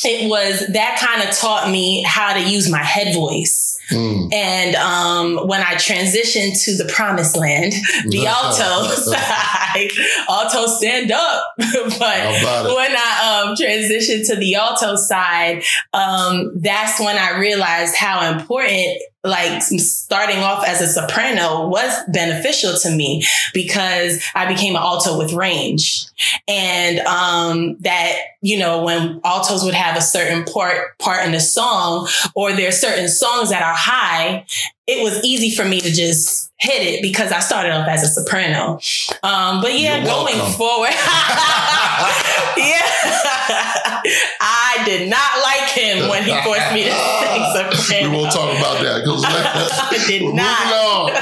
it 0.03 0.29
was 0.29 0.65
that 0.67 0.97
kind 0.99 1.27
of 1.27 1.35
taught 1.35 1.69
me 1.69 2.03
how 2.03 2.33
to 2.33 2.39
use 2.39 2.69
my 2.69 2.83
head 2.83 3.13
voice. 3.13 3.77
Mm. 3.91 4.31
And 4.33 4.75
um, 4.75 5.47
when 5.47 5.61
I 5.61 5.73
transitioned 5.75 6.63
to 6.65 6.77
the 6.77 6.85
promised 6.85 7.35
land, 7.35 7.73
the 8.07 8.27
alto 8.27 8.87
side, 8.95 9.89
alto 10.29 10.67
stand 10.67 11.11
up. 11.11 11.43
but 11.57 12.75
when 12.75 12.91
I 12.95 13.45
um, 13.49 13.55
transitioned 13.55 14.27
to 14.27 14.35
the 14.35 14.55
alto 14.55 14.95
side, 14.95 15.63
um, 15.91 16.51
that's 16.55 16.99
when 16.99 17.17
I 17.17 17.37
realized 17.39 17.95
how 17.95 18.31
important 18.31 19.01
like 19.23 19.61
starting 19.61 20.39
off 20.39 20.65
as 20.65 20.81
a 20.81 20.87
soprano 20.87 21.67
was 21.67 21.91
beneficial 22.07 22.77
to 22.77 22.89
me 22.89 23.25
because 23.53 24.23
I 24.33 24.47
became 24.47 24.75
an 24.75 24.81
alto 24.81 25.17
with 25.17 25.33
range. 25.33 26.05
And 26.47 26.99
um, 27.01 27.77
that, 27.79 28.13
you 28.41 28.57
know, 28.57 28.83
when 28.83 29.19
altos 29.25 29.63
would 29.63 29.73
have 29.73 29.97
a 29.97 30.01
certain 30.01 30.45
part 30.45 30.97
part 30.99 31.25
in 31.25 31.33
the 31.33 31.39
song, 31.39 32.07
or 32.35 32.53
there's 32.53 32.77
certain 32.77 33.09
songs 33.09 33.49
that 33.49 33.61
are 33.61 33.75
high, 33.75 34.45
it 34.89 35.03
was 35.03 35.23
easy 35.23 35.53
for 35.55 35.63
me 35.63 35.79
to 35.81 35.91
just 35.91 36.49
hit 36.57 36.81
it 36.81 37.01
because 37.01 37.31
I 37.31 37.39
started 37.39 37.71
off 37.71 37.87
as 37.87 38.03
a 38.03 38.07
soprano. 38.07 38.79
Um, 39.23 39.61
but 39.61 39.77
yeah, 39.79 40.03
going 40.03 40.35
forward, 40.57 40.89
yeah, 42.57 42.83
I 44.41 44.81
did 44.85 45.09
not 45.09 45.29
like 45.45 45.69
him 45.69 46.09
when 46.09 46.23
he 46.23 46.33
forced 46.41 46.73
me 46.73 46.83
to 46.83 46.91
sing 46.91 47.45
soprano. 47.53 48.09
We 48.09 48.17
won't 48.17 48.33
talk 48.33 48.49
about 48.57 48.81
that 48.81 49.05
because 49.05 49.23
I 49.23 50.03
did 50.07 50.33
not. 50.33 51.13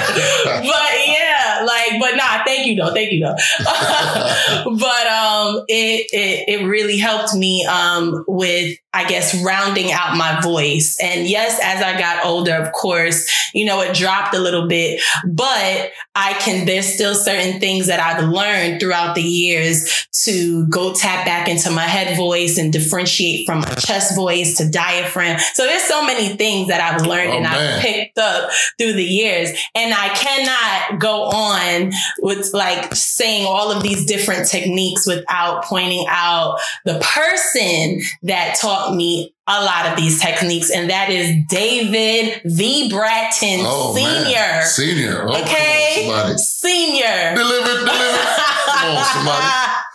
but 0.64 0.92
yeah, 1.60 1.66
like, 1.92 2.00
but 2.00 2.16
nah, 2.16 2.44
thank 2.46 2.68
you 2.68 2.76
though, 2.76 2.94
thank 2.94 3.12
you 3.12 3.20
though. 3.20 3.36
but 4.80 5.08
um, 5.08 5.64
it, 5.68 6.08
it 6.12 6.60
it 6.62 6.66
really 6.66 6.98
helped 6.98 7.34
me 7.36 7.66
um 7.66 8.24
with 8.28 8.78
I 8.98 9.08
guess 9.08 9.44
rounding 9.44 9.92
out 9.92 10.18
my 10.18 10.42
voice. 10.42 10.98
And 11.00 11.28
yes, 11.28 11.60
as 11.62 11.84
I 11.84 12.00
got 12.00 12.26
older, 12.26 12.56
of 12.56 12.72
course, 12.72 13.30
you 13.54 13.64
know, 13.64 13.80
it 13.82 13.94
dropped 13.94 14.34
a 14.34 14.40
little 14.40 14.68
bit, 14.68 15.04
but 15.24 15.92
I 16.16 16.34
can, 16.40 16.66
there's 16.66 16.92
still 16.92 17.14
certain 17.14 17.60
things 17.60 17.86
that 17.88 18.00
I've 18.00 18.28
learned 18.28 18.80
throughout 18.80 19.14
the 19.14 19.22
years 19.22 20.08
to 20.24 20.66
go 20.70 20.94
tap 20.96 21.28
back 21.28 21.48
into 21.48 21.70
my 21.70 21.84
head 21.84 22.18
voice 22.18 22.58
and 22.58 22.74
differentiate 22.74 23.46
from 23.46 23.60
my 23.60 23.76
chest 23.76 24.16
voice 24.16 24.58
to 24.58 24.68
diaphragm. 24.68 25.38
So 25.54 25.66
there's 25.66 25.84
so 25.84 26.04
many 26.04 26.36
things 26.36 26.70
that 26.70 26.82
I've 26.82 27.06
learned 27.06 27.34
oh, 27.34 27.36
and 27.36 27.44
man. 27.44 27.76
I've 27.76 27.82
picked 27.82 28.18
up 28.18 28.50
through 28.80 28.94
the 28.94 29.04
years. 29.04 29.52
And 29.76 29.94
I 29.94 30.10
cannot 30.10 31.00
go 31.00 31.22
on 31.26 31.47
with 32.20 32.54
like 32.54 32.96
saying 32.96 33.46
all 33.46 33.72
of 33.72 33.84
these 33.84 34.06
different 34.06 34.48
techniques 34.48 35.06
without 35.06 35.64
pointing 35.66 36.06
out 36.10 36.60
the 36.86 37.00
person 37.00 38.02
that 38.24 38.58
taught 38.60 38.96
me 38.96 39.34
a 39.50 39.64
lot 39.64 39.88
of 39.88 39.96
these 39.96 40.20
techniques, 40.20 40.70
and 40.70 40.90
that 40.90 41.10
is 41.10 41.46
David 41.48 42.42
V. 42.46 42.90
Bratton 42.90 43.62
oh, 43.64 43.96
Senior. 43.96 44.36
Man. 44.36 44.66
Senior, 44.66 45.30
oh, 45.30 45.42
okay, 45.42 46.10
on, 46.12 46.38
Senior. 46.38 47.34
Deliver, 47.34 47.80
deliver. 47.80 48.18
Come 48.68 48.98
on, 48.98 49.06
somebody. 49.06 49.46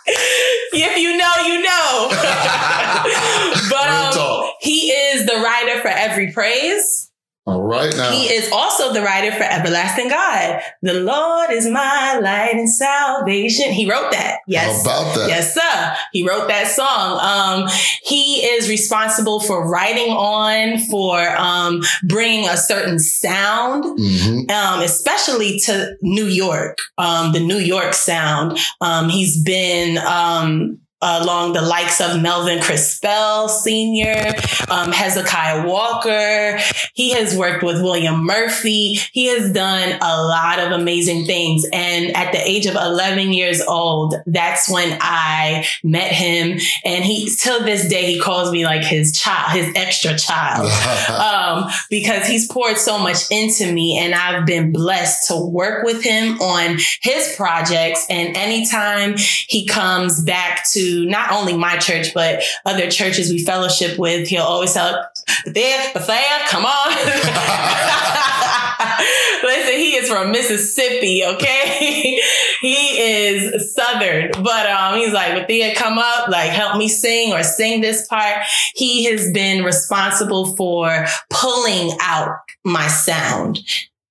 if 0.73 0.97
you 0.97 1.17
know, 1.17 1.33
you 1.45 1.61
know. 1.61 2.09
but 3.69 4.17
um, 4.17 4.49
he 4.59 4.89
is 4.89 5.25
the 5.25 5.35
writer 5.35 5.81
for 5.81 5.89
every 5.89 6.31
praise. 6.31 7.11
All 7.45 7.61
right 7.61 7.93
now. 7.93 8.09
He 8.11 8.27
is 8.27 8.49
also 8.53 8.93
the 8.93 9.01
writer 9.01 9.35
for 9.35 9.43
Everlasting 9.43 10.07
God. 10.07 10.61
The 10.81 10.93
Lord 10.93 11.51
is 11.51 11.67
my 11.67 12.17
light 12.19 12.53
and 12.53 12.69
salvation. 12.69 13.73
He 13.73 13.89
wrote 13.89 14.11
that. 14.11 14.37
Yes. 14.47 14.85
How 14.85 15.01
about 15.01 15.15
that? 15.15 15.27
Yes, 15.27 15.53
sir. 15.53 15.95
He 16.13 16.25
wrote 16.25 16.47
that 16.47 16.67
song. 16.67 17.19
Um, 17.19 17.69
he 18.03 18.45
is 18.45 18.69
responsible 18.69 19.41
for 19.41 19.69
writing 19.69 20.13
on, 20.13 20.77
for 20.89 21.19
um, 21.37 21.81
bringing 22.07 22.47
a 22.47 22.55
certain 22.55 22.97
sound, 22.97 23.83
mm-hmm. 23.83 24.49
um, 24.49 24.81
especially 24.81 25.59
to 25.65 25.97
New 26.01 26.27
York, 26.27 26.77
um, 26.97 27.33
the 27.33 27.41
New 27.41 27.57
York 27.57 27.93
sound. 27.93 28.57
Um, 28.79 29.09
he's 29.09 29.43
been 29.43 29.97
um, 29.97 30.79
along 31.03 31.51
the 31.51 31.61
likes 31.61 31.99
of 31.99 32.21
Melvin 32.21 32.61
Crispell 32.61 33.49
Sr., 33.49 34.33
um, 34.69 34.91
Hezekiah 34.91 35.67
Walker. 35.67 36.57
He 36.93 37.11
has 37.11 37.35
worked 37.35 37.61
with 37.61 37.81
William 37.81 38.25
Murphy. 38.25 38.93
He 39.11 39.27
has 39.27 39.51
done 39.51 39.97
a 40.01 40.23
lot 40.23 40.59
of 40.59 40.71
amazing 40.71 41.25
things. 41.25 41.65
And 41.73 42.15
at 42.15 42.31
the 42.31 42.39
age 42.39 42.65
of 42.67 42.75
11 42.75 43.33
years 43.33 43.61
old, 43.61 44.15
that's 44.25 44.69
when 44.69 44.97
I 45.01 45.65
met 45.83 46.11
him. 46.11 46.57
And 46.85 47.03
he, 47.03 47.29
till 47.29 47.63
this 47.63 47.87
day, 47.89 48.05
he 48.05 48.19
calls 48.19 48.51
me 48.51 48.65
like 48.65 48.83
his 48.83 49.17
child, 49.17 49.51
his 49.51 49.73
extra 49.75 50.17
child, 50.17 50.71
um, 51.09 51.69
because 51.89 52.25
he's 52.27 52.49
poured 52.49 52.77
so 52.77 52.97
much 52.97 53.29
into 53.29 53.71
me. 53.71 53.97
And 53.97 54.15
I've 54.15 54.45
been 54.45 54.71
blessed 54.71 55.27
to 55.27 55.35
work 55.37 55.83
with 55.83 56.01
him 56.01 56.39
on 56.39 56.77
his 57.01 57.33
projects. 57.35 58.05
And 58.09 58.37
anytime 58.37 59.15
he 59.47 59.65
comes 59.67 60.23
back 60.23 60.65
to 60.71 60.92
not 61.05 61.31
only 61.31 61.55
my 61.55 61.77
church, 61.77 62.13
but 62.13 62.43
other 62.65 62.89
churches 62.89 63.31
we 63.31 63.43
fellowship 63.43 63.97
with. 63.97 64.27
He'll 64.27 64.43
always 64.43 64.73
tell, 64.73 65.05
there, 65.45 65.93
Bithiah, 65.93 66.47
come 66.47 66.65
on. 66.65 66.89
Listen, 69.43 69.73
he 69.73 69.95
is 69.95 70.09
from 70.09 70.31
Mississippi, 70.31 71.23
okay? 71.25 72.19
he 72.61 72.99
is 72.99 73.73
Southern, 73.73 74.31
but 74.41 74.69
um, 74.69 74.99
he's 74.99 75.13
like, 75.13 75.47
Bithiah, 75.47 75.75
come 75.75 75.97
up, 75.97 76.29
like 76.29 76.49
help 76.49 76.77
me 76.77 76.87
sing 76.87 77.33
or 77.33 77.43
sing 77.43 77.81
this 77.81 78.07
part. 78.07 78.45
He 78.75 79.05
has 79.05 79.31
been 79.31 79.63
responsible 79.63 80.55
for 80.55 81.05
pulling 81.29 81.97
out 82.01 82.37
my 82.63 82.87
sound 82.87 83.59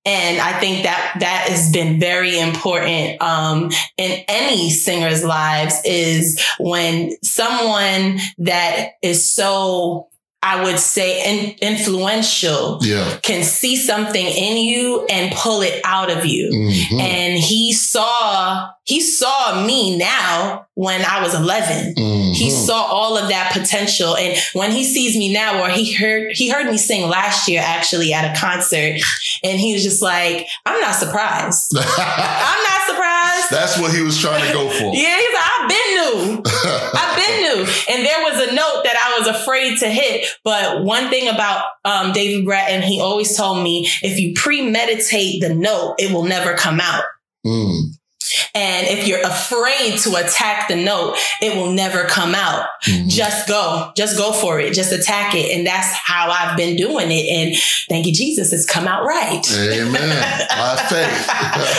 and 0.05 0.41
I 0.41 0.59
think 0.59 0.83
that 0.83 1.15
that 1.19 1.47
has 1.49 1.71
been 1.71 1.99
very 1.99 2.37
important 2.37 3.21
um, 3.21 3.71
in 3.97 4.23
any 4.27 4.69
singer's 4.69 5.23
lives 5.23 5.81
is 5.85 6.43
when 6.59 7.15
someone 7.23 8.19
that 8.39 8.93
is 9.01 9.29
so 9.29 10.09
I 10.43 10.61
would 10.65 10.77
say 10.77 11.23
in, 11.23 11.55
influential 11.59 12.79
yeah. 12.81 13.17
can 13.23 13.43
see 13.43 13.77
something 13.77 14.25
in 14.25 14.57
you 14.57 15.05
and 15.09 15.33
pull 15.33 15.61
it 15.61 15.79
out 15.85 16.11
of 16.11 16.25
you. 16.25 16.51
Mm-hmm. 16.51 16.99
And 16.99 17.39
he 17.39 17.71
saw, 17.71 18.69
he 18.83 18.99
saw 18.99 19.65
me 19.65 19.97
now 19.97 20.67
when 20.73 21.05
I 21.05 21.23
was 21.23 21.33
11. 21.33 21.95
Mm-hmm. 21.95 22.31
He 22.33 22.49
saw 22.49 22.75
all 22.75 23.17
of 23.17 23.29
that 23.29 23.53
potential. 23.53 24.17
And 24.17 24.37
when 24.51 24.71
he 24.71 24.83
sees 24.83 25.17
me 25.17 25.31
now, 25.31 25.63
or 25.63 25.69
he 25.69 25.93
heard, 25.93 26.33
he 26.33 26.49
heard 26.49 26.65
me 26.65 26.77
sing 26.77 27.09
last 27.09 27.47
year 27.47 27.61
actually 27.63 28.13
at 28.13 28.35
a 28.35 28.37
concert 28.37 28.99
and 29.43 29.59
he 29.59 29.73
was 29.73 29.83
just 29.83 30.01
like, 30.01 30.47
I'm 30.65 30.79
not 30.81 30.95
surprised. 30.95 31.73
I'm 31.77 32.63
not 32.63 32.81
surprised. 32.87 33.49
That's 33.49 33.79
what 33.79 33.93
he 33.93 34.01
was 34.01 34.19
trying 34.19 34.45
to 34.45 34.53
go 34.53 34.67
for. 34.69 34.91
yeah. 34.93 35.15
He's 35.15 35.33
like, 35.33 35.49
I've 35.55 35.69
been 35.69 35.89
new. 35.95 36.43
I've 36.93 37.15
been 37.15 37.35
new. 37.43 37.59
And 37.93 38.05
there 38.05 38.21
was 38.23 38.49
a 38.49 38.53
note 38.53 38.83
that 38.83 38.97
I 38.99 39.12
was 39.25 39.41
afraid 39.41 39.79
to 39.79 39.89
hit 39.89 40.27
but 40.43 40.83
one 40.83 41.09
thing 41.09 41.27
about 41.27 41.65
um, 41.85 42.11
David 42.11 42.45
Bratton, 42.45 42.81
he 42.81 42.99
always 42.99 43.35
told 43.35 43.63
me 43.63 43.87
if 44.01 44.19
you 44.19 44.33
premeditate 44.35 45.41
the 45.41 45.53
note, 45.53 45.95
it 45.99 46.11
will 46.11 46.23
never 46.23 46.53
come 46.55 46.79
out. 46.79 47.03
Mm. 47.45 47.92
And 48.55 48.87
if 48.87 49.07
you're 49.07 49.21
afraid 49.21 49.99
to 49.99 50.15
attack 50.15 50.67
the 50.67 50.75
note, 50.75 51.17
it 51.41 51.55
will 51.55 51.71
never 51.71 52.05
come 52.05 52.35
out. 52.35 52.67
Mm-hmm. 52.85 53.07
Just 53.07 53.47
go, 53.47 53.91
just 53.95 54.17
go 54.17 54.31
for 54.31 54.59
it, 54.59 54.73
just 54.73 54.91
attack 54.91 55.35
it. 55.35 55.55
And 55.55 55.65
that's 55.65 55.91
how 55.93 56.29
I've 56.29 56.57
been 56.57 56.75
doing 56.75 57.07
it. 57.09 57.25
And 57.29 57.55
thank 57.89 58.05
you, 58.05 58.13
Jesus, 58.13 58.53
it's 58.53 58.65
come 58.65 58.87
out 58.87 59.05
right. 59.05 59.43
Amen. 59.51 60.47
By 60.49 60.75
faith. 60.89 61.27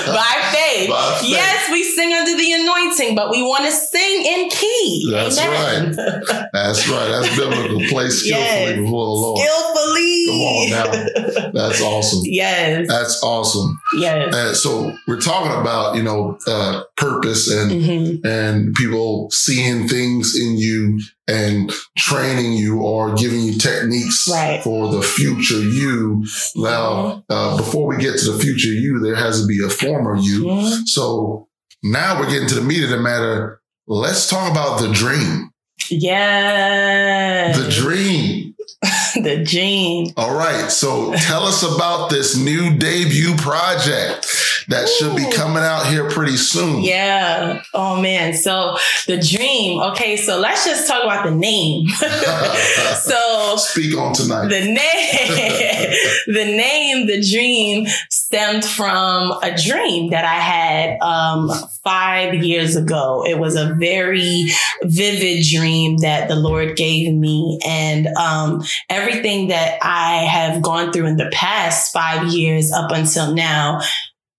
By 0.06 0.40
faith. 0.52 0.90
By 0.90 1.18
faith. 1.20 1.30
Yes, 1.30 1.70
we 1.70 1.82
sing 1.82 2.12
under 2.12 2.36
the 2.36 2.52
anointing, 2.52 3.14
but 3.14 3.30
we 3.30 3.42
want 3.42 3.64
to 3.64 3.72
sing 3.72 4.24
in 4.24 4.48
key. 4.48 5.08
That's 5.10 5.38
Amen. 5.38 5.96
right. 5.96 6.48
That's 6.52 6.88
right. 6.88 7.08
That's 7.08 7.36
biblical. 7.36 7.80
Play 7.88 8.08
skillfully 8.10 8.30
yes. 8.30 8.76
before 8.78 9.04
the 9.06 9.12
Lord. 9.12 9.38
Skillfully. 9.38 10.26
Come 10.26 10.40
on 10.40 10.70
now. 10.70 11.50
That's 11.52 11.82
awesome. 11.82 12.20
Yes. 12.24 12.88
That's 12.88 13.22
awesome. 13.22 13.80
Yes. 13.96 14.34
And 14.34 14.56
so 14.56 14.96
we're 15.06 15.20
talking 15.20 15.52
about, 15.60 15.96
you 15.96 16.02
know, 16.02 16.38
uh, 16.46 16.82
purpose 16.96 17.50
and 17.50 17.70
mm-hmm. 17.70 18.26
and 18.26 18.74
people 18.74 19.30
seeing 19.30 19.88
things 19.88 20.38
in 20.38 20.56
you 20.56 21.00
and 21.26 21.72
training 21.96 22.52
you 22.52 22.82
or 22.82 23.14
giving 23.14 23.40
you 23.40 23.54
techniques 23.54 24.28
right. 24.30 24.62
for 24.62 24.92
the 24.92 25.02
future 25.02 25.60
you. 25.60 26.24
Now, 26.56 26.92
mm-hmm. 26.94 27.32
uh, 27.32 27.56
before 27.56 27.86
we 27.86 27.96
get 27.96 28.18
to 28.18 28.32
the 28.32 28.38
future 28.38 28.72
you, 28.72 29.00
there 29.00 29.16
has 29.16 29.40
to 29.40 29.46
be 29.46 29.64
a 29.64 29.70
former 29.70 30.16
you. 30.16 30.86
So 30.86 31.48
now 31.82 32.20
we're 32.20 32.30
getting 32.30 32.48
to 32.48 32.54
the 32.54 32.62
meat 32.62 32.84
of 32.84 32.90
the 32.90 33.00
matter. 33.00 33.60
Let's 33.86 34.28
talk 34.28 34.50
about 34.50 34.80
the 34.80 34.92
dream. 34.92 35.50
Yeah. 35.90 37.52
The 37.52 37.70
dream. 37.70 38.54
the 39.14 39.44
dream. 39.44 40.08
All 40.16 40.34
right. 40.34 40.70
So 40.70 41.14
tell 41.14 41.44
us 41.44 41.62
about 41.62 42.10
this 42.10 42.36
new 42.36 42.76
debut 42.76 43.36
project 43.36 44.53
that 44.68 44.84
Ooh. 44.84 44.86
should 44.86 45.16
be 45.16 45.30
coming 45.32 45.62
out 45.62 45.86
here 45.86 46.08
pretty 46.08 46.36
soon. 46.36 46.82
Yeah. 46.82 47.62
Oh 47.72 48.00
man. 48.00 48.34
So 48.34 48.76
the 49.06 49.18
dream. 49.18 49.80
Okay. 49.80 50.16
So 50.16 50.38
let's 50.38 50.64
just 50.64 50.86
talk 50.86 51.04
about 51.04 51.24
the 51.24 51.34
name. 51.34 51.88
so 52.96 53.56
speak 53.56 53.96
on 53.96 54.14
tonight. 54.14 54.48
The 54.48 54.60
name. 54.60 55.94
the 56.26 56.44
name, 56.44 57.06
the 57.06 57.22
dream 57.22 57.86
stemmed 58.10 58.64
from 58.64 59.32
a 59.42 59.56
dream 59.56 60.10
that 60.10 60.24
I 60.24 60.40
had 60.40 61.00
um, 61.00 61.50
five 61.82 62.34
years 62.34 62.76
ago. 62.76 63.24
It 63.26 63.38
was 63.38 63.56
a 63.56 63.74
very 63.74 64.46
vivid 64.82 65.44
dream 65.44 65.98
that 65.98 66.28
the 66.28 66.36
Lord 66.36 66.76
gave 66.76 67.12
me. 67.14 67.58
And 67.66 68.06
um, 68.08 68.62
everything 68.88 69.48
that 69.48 69.78
I 69.82 70.24
have 70.24 70.62
gone 70.62 70.92
through 70.92 71.06
in 71.06 71.16
the 71.16 71.30
past 71.32 71.92
five 71.92 72.28
years 72.32 72.72
up 72.72 72.90
until 72.90 73.34
now, 73.34 73.80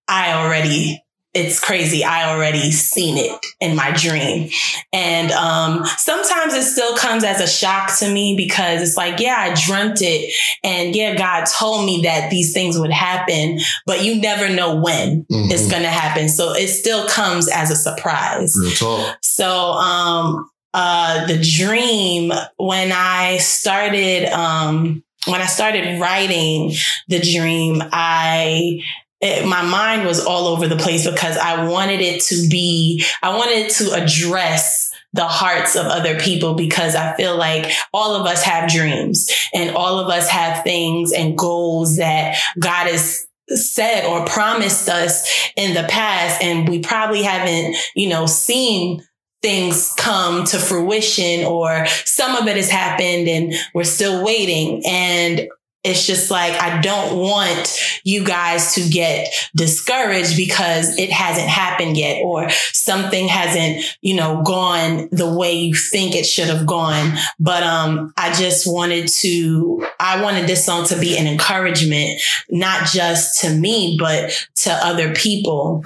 I 0.08 0.32
already 0.32 1.02
it's 1.36 1.60
crazy. 1.60 2.02
I 2.02 2.30
already 2.30 2.70
seen 2.70 3.18
it 3.18 3.38
in 3.60 3.76
my 3.76 3.92
dream. 3.92 4.48
And 4.92 5.30
um, 5.32 5.84
sometimes 5.98 6.54
it 6.54 6.62
still 6.62 6.96
comes 6.96 7.24
as 7.24 7.42
a 7.42 7.46
shock 7.46 7.94
to 7.98 8.10
me 8.10 8.34
because 8.36 8.80
it's 8.80 8.96
like, 8.96 9.20
yeah, 9.20 9.36
I 9.38 9.54
dreamt 9.54 10.00
it. 10.00 10.32
And 10.64 10.96
yeah, 10.96 11.14
God 11.14 11.44
told 11.44 11.84
me 11.84 12.00
that 12.02 12.30
these 12.30 12.54
things 12.54 12.78
would 12.78 12.90
happen, 12.90 13.58
but 13.84 14.02
you 14.02 14.18
never 14.18 14.48
know 14.48 14.76
when 14.76 15.26
mm-hmm. 15.30 15.50
it's 15.50 15.70
going 15.70 15.82
to 15.82 15.90
happen. 15.90 16.30
So 16.30 16.54
it 16.54 16.68
still 16.68 17.06
comes 17.08 17.50
as 17.50 17.70
a 17.70 17.76
surprise. 17.76 18.56
Real 18.58 18.70
talk. 18.70 19.18
So, 19.20 19.72
um, 19.72 20.50
uh, 20.72 21.26
the 21.26 21.38
dream 21.38 22.32
when 22.56 22.92
I 22.92 23.38
started, 23.38 24.26
um, 24.26 25.02
when 25.26 25.40
I 25.40 25.46
started 25.46 26.00
writing 26.00 26.72
the 27.08 27.18
dream, 27.18 27.82
I 27.92 28.82
it, 29.26 29.46
my 29.46 29.62
mind 29.62 30.06
was 30.06 30.24
all 30.24 30.46
over 30.46 30.68
the 30.68 30.76
place 30.76 31.08
because 31.08 31.36
I 31.36 31.66
wanted 31.68 32.00
it 32.00 32.22
to 32.24 32.48
be, 32.48 33.04
I 33.22 33.36
wanted 33.36 33.70
to 33.70 33.92
address 33.92 34.90
the 35.12 35.26
hearts 35.26 35.74
of 35.74 35.86
other 35.86 36.18
people 36.20 36.54
because 36.54 36.94
I 36.94 37.16
feel 37.16 37.36
like 37.36 37.72
all 37.92 38.14
of 38.14 38.26
us 38.26 38.42
have 38.44 38.70
dreams 38.70 39.30
and 39.54 39.74
all 39.74 39.98
of 39.98 40.08
us 40.08 40.28
have 40.28 40.62
things 40.62 41.12
and 41.12 41.36
goals 41.36 41.96
that 41.96 42.38
God 42.58 42.86
has 42.88 43.26
said 43.48 44.04
or 44.04 44.26
promised 44.26 44.88
us 44.88 45.50
in 45.56 45.74
the 45.74 45.88
past. 45.88 46.42
And 46.42 46.68
we 46.68 46.80
probably 46.80 47.22
haven't, 47.22 47.76
you 47.94 48.08
know, 48.08 48.26
seen 48.26 49.02
things 49.42 49.94
come 49.96 50.44
to 50.44 50.58
fruition 50.58 51.44
or 51.44 51.86
some 52.04 52.36
of 52.36 52.46
it 52.48 52.56
has 52.56 52.70
happened 52.70 53.28
and 53.28 53.54
we're 53.74 53.84
still 53.84 54.24
waiting. 54.24 54.82
And 54.84 55.48
it's 55.86 56.06
just 56.06 56.30
like 56.30 56.60
I 56.60 56.80
don't 56.80 57.18
want 57.18 57.78
you 58.04 58.24
guys 58.24 58.74
to 58.74 58.88
get 58.88 59.32
discouraged 59.54 60.36
because 60.36 60.98
it 60.98 61.10
hasn't 61.10 61.48
happened 61.48 61.96
yet 61.96 62.22
or 62.22 62.50
something 62.72 63.28
hasn't, 63.28 63.84
you 64.02 64.14
know, 64.14 64.42
gone 64.42 65.08
the 65.12 65.32
way 65.32 65.54
you 65.54 65.74
think 65.74 66.14
it 66.14 66.26
should 66.26 66.48
have 66.48 66.66
gone. 66.66 67.16
But 67.38 67.62
um 67.62 68.12
I 68.16 68.32
just 68.32 68.66
wanted 68.66 69.08
to 69.20 69.86
I 70.00 70.22
wanted 70.22 70.46
this 70.46 70.64
song 70.64 70.86
to 70.86 70.98
be 70.98 71.16
an 71.16 71.26
encouragement 71.26 72.20
not 72.50 72.86
just 72.86 73.40
to 73.40 73.50
me 73.50 73.96
but 73.98 74.32
to 74.62 74.72
other 74.72 75.14
people 75.14 75.84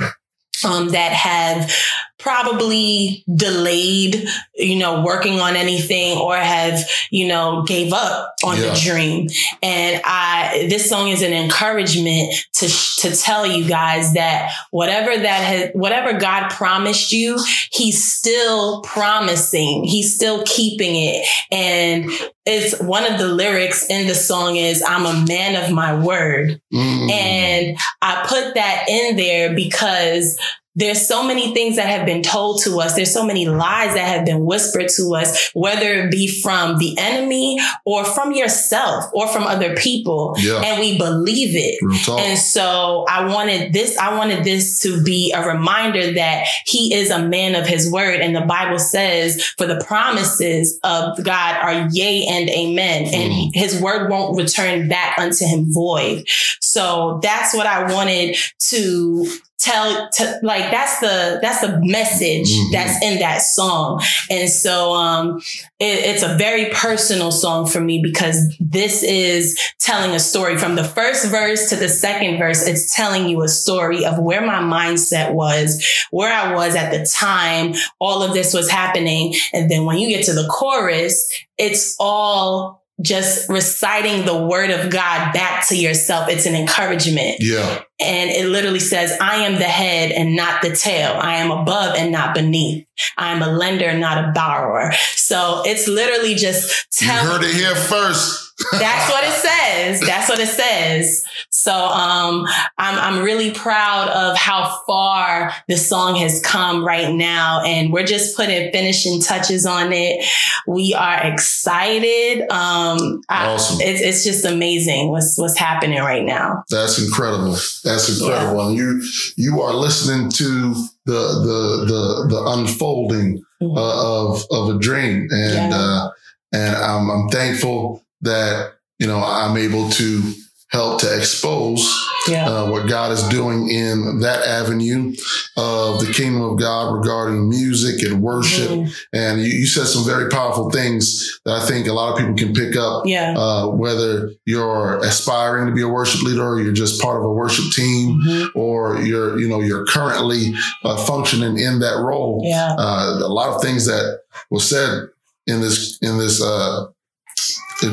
um, 0.65 0.89
that 0.89 1.13
have 1.13 1.73
probably 2.21 3.25
delayed, 3.35 4.29
you 4.55 4.77
know, 4.77 5.03
working 5.03 5.41
on 5.41 5.57
anything 5.57 6.19
or 6.19 6.37
have, 6.37 6.81
you 7.11 7.27
know, 7.27 7.65
gave 7.67 7.93
up 7.93 8.35
on 8.45 8.57
yeah. 8.57 8.71
the 8.71 8.81
dream. 8.81 9.29
And 9.63 10.01
I, 10.05 10.67
this 10.69 10.89
song 10.89 11.09
is 11.09 11.23
an 11.23 11.33
encouragement 11.33 12.35
to, 12.55 12.69
to 12.99 13.17
tell 13.17 13.47
you 13.47 13.69
guys 13.69 14.15
that 14.15 14.53
whatever 14.71 15.17
that 15.17 15.41
has, 15.45 15.71
whatever 15.73 16.19
God 16.19 16.51
promised 16.51 17.13
you, 17.13 17.39
he's 17.73 18.03
still 18.05 18.83
promising. 18.83 19.85
He's 19.85 20.15
still 20.15 20.45
keeping 20.45 20.97
it. 20.97 21.27
And 21.51 22.11
it's 22.47 22.81
one 22.81 23.11
of 23.11 23.19
the 23.19 23.29
lyrics 23.29 23.89
in 23.89 24.07
the 24.07 24.15
song 24.15 24.57
is, 24.57 24.83
I'm 24.83 25.07
a 25.07 25.27
man 25.27 25.63
of 25.63 25.73
my 25.73 25.99
word. 25.99 26.61
Mm. 26.73 27.11
And 27.11 27.79
I 28.03 28.25
put 28.27 28.55
that 28.55 28.87
in 28.89 29.17
there 29.17 29.55
because 29.55 30.39
there's 30.77 31.07
so 31.07 31.27
many 31.27 31.53
things 31.53 31.77
that 31.77 31.87
have 31.87 32.07
been 32.07 32.23
told 32.23 32.63
to 32.63 32.79
us. 32.81 32.95
There's 32.95 33.13
so 33.13 33.27
many 33.27 33.47
lies 33.47 33.95
that 33.95 34.07
have 34.07 34.25
been 34.25 34.45
whispered 34.45 34.89
to 34.97 35.15
us, 35.15 35.51
whether 35.53 35.95
it 35.95 36.11
be 36.11 36.29
from 36.29 36.79
the 36.79 36.97
enemy 36.97 37.59
or 37.85 38.05
from 38.05 38.33
yourself 38.33 39.07
or 39.13 39.27
from 39.27 39.45
other 39.45 39.75
people. 39.75 40.35
Yeah. 40.39 40.63
And 40.63 40.81
we 40.81 40.97
believe 40.97 41.51
it. 41.55 41.77
And 42.09 42.39
so 42.39 43.05
I 43.09 43.27
wanted 43.27 43.73
this, 43.73 43.99
I 43.99 44.17
wanted 44.17 44.45
this 44.45 44.81
to 44.83 45.03
be 45.03 45.33
a 45.33 45.47
reminder 45.47 46.13
that 46.13 46.47
he 46.67 46.95
is 46.95 47.11
a 47.11 47.19
man 47.19 47.57
of 47.57 47.67
his 47.67 47.91
word. 47.91 48.21
And 48.21 48.35
the 48.35 48.43
Bible 48.43 48.79
says 48.79 49.43
for 49.59 49.67
the 49.67 49.83
promises 49.85 50.79
of 50.85 51.23
God 51.25 51.57
are 51.57 51.89
yea 51.91 52.27
and 52.27 52.49
amen. 52.49 53.07
Mm. 53.07 53.15
And 53.15 53.55
his 53.55 53.81
word 53.81 54.09
won't 54.09 54.37
return 54.37 54.89
back 54.89 55.19
unto 55.19 55.45
him 55.45 55.73
void. 55.73 56.29
So 56.61 57.19
that's 57.23 57.55
what 57.55 57.67
I 57.67 57.93
wanted 57.93 58.37
to 58.69 59.27
tell 59.61 60.09
to 60.11 60.41
like 60.43 60.71
that's 60.71 61.01
the 61.01 61.39
that's 61.43 61.61
the 61.61 61.79
message 61.83 62.51
mm-hmm. 62.51 62.73
that's 62.73 63.05
in 63.05 63.19
that 63.19 63.43
song. 63.43 64.03
And 64.31 64.49
so 64.49 64.93
um 64.95 65.41
it, 65.79 66.05
it's 66.07 66.23
a 66.23 66.37
very 66.37 66.71
personal 66.71 67.31
song 67.31 67.67
for 67.67 67.81
me 67.81 68.01
because 68.03 68.57
this 68.59 69.03
is 69.03 69.59
telling 69.79 70.13
a 70.13 70.19
story 70.19 70.57
from 70.57 70.77
the 70.77 70.85
first 70.85 71.27
verse 71.27 71.69
to 71.69 71.77
the 71.77 71.89
second 71.89 72.39
verse. 72.39 72.67
It's 72.67 72.95
telling 72.95 73.29
you 73.29 73.43
a 73.43 73.49
story 73.49 74.05
of 74.05 74.19
where 74.19 74.45
my 74.45 74.61
mindset 74.61 75.35
was 75.35 75.85
where 76.11 76.33
i 76.33 76.55
was 76.55 76.75
at 76.75 76.91
the 76.91 77.05
time 77.07 77.75
all 77.99 78.23
of 78.23 78.33
this 78.33 78.55
was 78.55 78.71
happening. 78.71 79.35
And 79.53 79.71
then 79.71 79.85
when 79.85 79.99
you 79.99 80.09
get 80.09 80.25
to 80.25 80.33
the 80.33 80.49
chorus 80.49 81.31
it's 81.59 81.95
all 82.01 82.80
just 83.03 83.49
reciting 83.49 84.27
the 84.27 84.47
word 84.47 84.71
of 84.71 84.91
God 84.91 85.33
back 85.33 85.67
to 85.69 85.77
yourself. 85.77 86.29
It's 86.29 86.47
an 86.47 86.55
encouragement. 86.55 87.37
Yeah. 87.41 87.83
And 88.01 88.31
it 88.31 88.47
literally 88.47 88.81
says, 88.81 89.17
I 89.21 89.47
am 89.47 89.55
the 89.55 89.65
head 89.65 90.13
and 90.13 90.35
not 90.37 90.63
the 90.63 90.75
tail. 90.75 91.13
I 91.21 91.37
am 91.37 91.51
above 91.51 91.97
and 91.97 92.11
not 92.11 92.35
beneath. 92.35 92.87
I 93.17 93.33
am 93.33 93.43
a 93.43 93.51
lender, 93.51 93.97
not 93.97 94.25
a 94.25 94.33
borrower. 94.33 94.93
So 95.15 95.63
it's 95.65 95.87
literally 95.89 96.35
just 96.35 96.87
telling. 96.93 97.25
You 97.25 97.31
heard 97.31 97.45
it 97.45 97.55
here 97.55 97.75
first. 97.75 98.50
That's 98.73 99.11
what 99.11 99.25
it 99.25 99.33
says. 99.33 100.01
That's 100.01 100.29
what 100.29 100.39
it 100.39 100.49
says. 100.49 101.25
So 101.51 101.73
um, 101.73 102.47
I'm 102.79 102.99
I'm 102.99 103.25
really 103.25 103.53
proud 103.53 104.09
of 104.09 104.37
how 104.37 104.81
far 104.87 105.53
the 105.69 105.77
song 105.77 106.17
has 106.17 106.41
come 106.43 106.85
right 106.85 107.13
now, 107.13 107.63
and 107.65 107.93
we're 107.93 108.07
just 108.07 108.37
putting 108.37 108.71
finishing 108.73 109.21
touches 109.21 109.67
on 109.67 109.93
it. 109.93 110.25
We 110.67 110.95
are 110.95 111.27
excited. 111.27 112.43
Um, 112.51 113.23
awesome. 113.29 113.79
I, 113.81 113.85
it's 113.85 114.01
it's 114.01 114.25
just 114.25 114.45
amazing 114.45 115.11
what's 115.11 115.39
what's 115.39 115.59
happening 115.59 115.99
right 116.01 116.25
now. 116.25 116.65
That's 116.71 117.03
incredible. 117.03 117.57
That's 117.85 118.09
incredible. 118.21 118.57
Yeah. 118.57 118.69
And 118.69 118.77
you 118.77 119.03
you 119.37 119.61
are 119.63 119.75
listening 119.75 120.31
to 120.33 120.75
the 121.07 121.13
the 121.13 121.85
the 121.87 122.27
the 122.29 122.43
unfolding 122.47 123.43
mm-hmm. 123.63 123.77
uh, 123.77 124.31
of 124.31 124.45
of 124.51 124.77
a 124.77 124.79
dream, 124.79 125.29
and 125.31 125.73
yeah. 125.73 125.79
uh, 125.79 126.11
and 126.53 126.77
I'm 126.77 127.11
I'm 127.11 127.29
thankful 127.29 128.03
that 128.23 128.75
you 128.99 129.07
know 129.07 129.23
I'm 129.23 129.57
able 129.57 129.89
to 129.91 130.35
help 130.71 131.01
to 131.01 131.17
expose 131.19 131.85
yeah. 132.29 132.49
uh, 132.49 132.71
what 132.71 132.89
God 132.89 133.11
is 133.11 133.27
doing 133.29 133.69
in 133.69 134.21
that 134.21 134.47
avenue 134.47 135.13
of 135.57 136.01
the 136.01 136.13
kingdom 136.15 136.43
of 136.43 136.61
God 136.61 136.95
regarding 136.95 137.49
music 137.49 138.07
and 138.09 138.23
worship. 138.23 138.69
Mm-hmm. 138.69 138.93
And 139.13 139.41
you, 139.41 139.49
you, 139.49 139.67
said 139.67 139.87
some 139.87 140.05
very 140.05 140.31
powerful 140.31 140.71
things 140.71 141.41
that 141.45 141.61
I 141.61 141.67
think 141.67 141.89
a 141.89 141.93
lot 141.93 142.13
of 142.13 142.19
people 142.19 142.35
can 142.35 142.55
pick 142.55 142.77
up. 142.77 143.05
Yeah. 143.05 143.35
Uh, 143.37 143.67
whether 143.69 144.31
you're 144.45 144.99
aspiring 144.99 145.67
to 145.67 145.75
be 145.75 145.83
a 145.83 145.89
worship 145.89 146.23
leader 146.23 146.45
or 146.45 146.61
you're 146.61 146.73
just 146.73 147.03
part 147.03 147.17
of 147.17 147.25
a 147.25 147.33
worship 147.33 147.65
team 147.75 148.21
mm-hmm. 148.25 148.59
or 148.59 149.01
you're, 149.03 149.41
you 149.41 149.49
know, 149.49 149.61
you're 149.61 149.87
currently 149.87 150.55
uh, 150.85 150.97
functioning 151.05 151.59
in 151.59 151.81
that 151.81 151.97
role. 151.97 152.43
Yeah. 152.45 152.77
Uh, 152.79 153.19
a 153.25 153.33
lot 153.33 153.49
of 153.49 153.61
things 153.61 153.87
that 153.87 154.21
was 154.51 154.69
said 154.69 155.09
in 155.49 155.61
this, 155.61 155.99
in 156.01 156.17
this, 156.19 156.41
uh, 156.41 156.87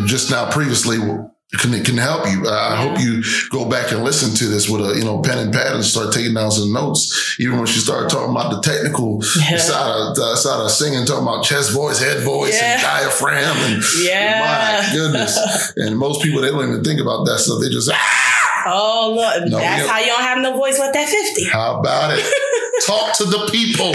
just 0.05 0.31
now 0.31 0.49
previously 0.49 0.97
can 1.53 1.71
can 1.83 1.97
help 1.97 2.27
you. 2.27 2.47
I 2.49 2.75
hope 2.75 2.99
you 2.99 3.23
go 3.51 3.69
back 3.69 3.93
and 3.93 4.03
listen 4.03 4.35
to 4.35 4.47
this 4.47 4.67
with 4.67 4.81
a 4.81 4.97
you 4.97 5.05
know 5.05 5.21
pen 5.21 5.37
and 5.37 5.53
pad 5.53 5.75
and 5.75 5.83
start 5.83 6.13
taking 6.13 6.33
down 6.33 6.51
some 6.51 6.73
notes. 6.73 7.37
Even 7.39 7.57
when 7.57 7.67
she 7.67 7.79
started 7.79 8.09
talking 8.09 8.31
about 8.31 8.51
the 8.51 8.61
technical 8.61 9.23
yeah. 9.39 9.57
side 9.57 10.11
of 10.11 10.17
uh, 10.17 10.35
side 10.35 10.59
of 10.59 10.69
singing, 10.69 11.05
talking 11.05 11.23
about 11.23 11.45
chest 11.45 11.71
voice, 11.71 12.03
head 12.03 12.21
voice, 12.23 12.53
yeah. 12.53 12.73
and 12.73 12.81
diaphragm, 12.81 13.55
and 13.71 13.83
yeah, 14.03 14.83
my 14.83 14.93
goodness. 14.93 15.73
and 15.77 15.97
most 15.97 16.21
people 16.21 16.41
they 16.41 16.49
don't 16.49 16.67
even 16.67 16.83
think 16.83 16.99
about 16.99 17.25
that 17.25 17.39
stuff. 17.39 17.61
They 17.61 17.69
just 17.69 17.89
ah. 17.93 18.63
oh 18.67 19.13
look, 19.15 19.49
no, 19.49 19.57
that's 19.57 19.89
how 19.89 19.99
you 19.99 20.07
don't 20.07 20.23
have 20.23 20.39
no 20.39 20.57
voice 20.57 20.77
with 20.77 20.91
that 20.91 21.07
fifty. 21.07 21.45
How 21.45 21.79
about 21.79 22.11
it? 22.17 22.25
Talk 22.85 23.15
to 23.17 23.25
the 23.25 23.49
people. 23.51 23.93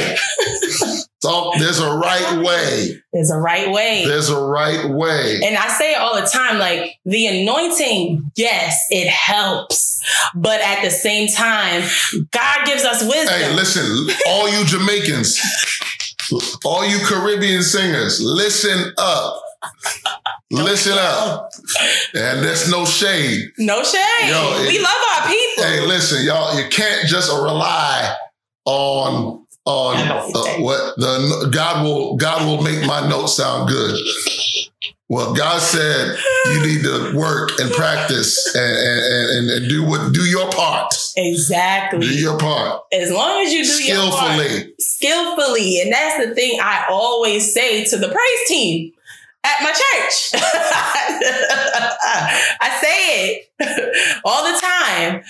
So 1.23 1.53
there's 1.59 1.79
a 1.79 1.89
right 1.89 2.43
way. 2.45 3.01
There's 3.13 3.31
a 3.31 3.39
right 3.39 3.71
way. 3.71 4.05
There's 4.05 4.29
a 4.29 4.41
right 4.41 4.91
way. 4.91 5.41
And 5.45 5.57
I 5.57 5.69
say 5.69 5.93
it 5.93 5.99
all 5.99 6.21
the 6.21 6.27
time, 6.27 6.59
like 6.59 6.99
the 7.05 7.27
anointing, 7.27 8.33
yes, 8.35 8.77
it 8.91 9.09
helps. 9.09 10.01
But 10.35 10.61
at 10.61 10.83
the 10.83 10.91
same 10.91 11.29
time, 11.29 11.83
God 12.33 12.67
gives 12.67 12.85
us 12.85 13.03
wisdom. 13.03 13.39
Hey, 13.39 13.55
listen, 13.55 14.09
all 14.27 14.49
you 14.49 14.65
Jamaicans, 14.65 15.41
all 16.65 16.85
you 16.85 16.99
Caribbean 17.07 17.63
singers, 17.63 18.21
listen 18.21 18.93
up. 18.99 19.41
Listen 20.51 20.99
up. 20.99 21.51
And 22.15 22.43
there's 22.43 22.69
no 22.69 22.85
shade. 22.85 23.45
No 23.59 23.85
shade. 23.85 24.29
Yo, 24.29 24.65
we 24.67 24.81
love 24.81 24.97
our 25.15 25.29
people. 25.29 25.65
Hey, 25.65 25.87
listen, 25.87 26.27
y'all, 26.27 26.61
you 26.61 26.69
can't 26.69 27.07
just 27.07 27.31
rely 27.31 28.17
on 28.65 29.47
on 29.65 29.97
uh, 29.97 30.23
what 30.59 30.97
the 30.97 31.51
God 31.53 31.85
will 31.85 32.17
God 32.17 32.47
will 32.47 32.63
make 32.63 32.85
my 32.87 33.09
notes 33.09 33.35
sound 33.37 33.69
good. 33.69 33.99
Well, 35.09 35.35
God 35.35 35.61
said 35.61 36.17
you 36.47 36.67
need 36.67 36.83
to 36.85 37.15
work 37.15 37.51
and 37.61 37.71
practice 37.73 38.55
and 38.55 38.65
and, 38.65 39.31
and, 39.31 39.51
and 39.51 39.69
do 39.69 39.85
what 39.85 40.13
do 40.13 40.23
your 40.23 40.51
part. 40.51 40.95
Exactly. 41.17 42.01
Do 42.01 42.19
your 42.19 42.39
part 42.39 42.83
as 42.93 43.13
long 43.13 43.43
as 43.43 43.53
you 43.53 43.63
do 43.65 43.85
your 43.85 44.11
part 44.11 44.41
skillfully. 44.41 44.75
skillfully. 44.81 45.81
And 45.83 45.93
that's 45.93 46.27
the 46.27 46.35
thing 46.35 46.59
I 46.63 46.87
always 46.91 47.53
say 47.53 47.85
to 47.85 47.97
the 47.99 48.09
praise 48.09 48.49
team 48.49 48.93
at 49.45 49.63
my 49.63 49.71
church. 49.71 50.43
I 52.61 52.79
say 52.81 52.97
it 53.61 54.21
all 54.25 54.51
the 54.51 54.59
time. 54.59 55.23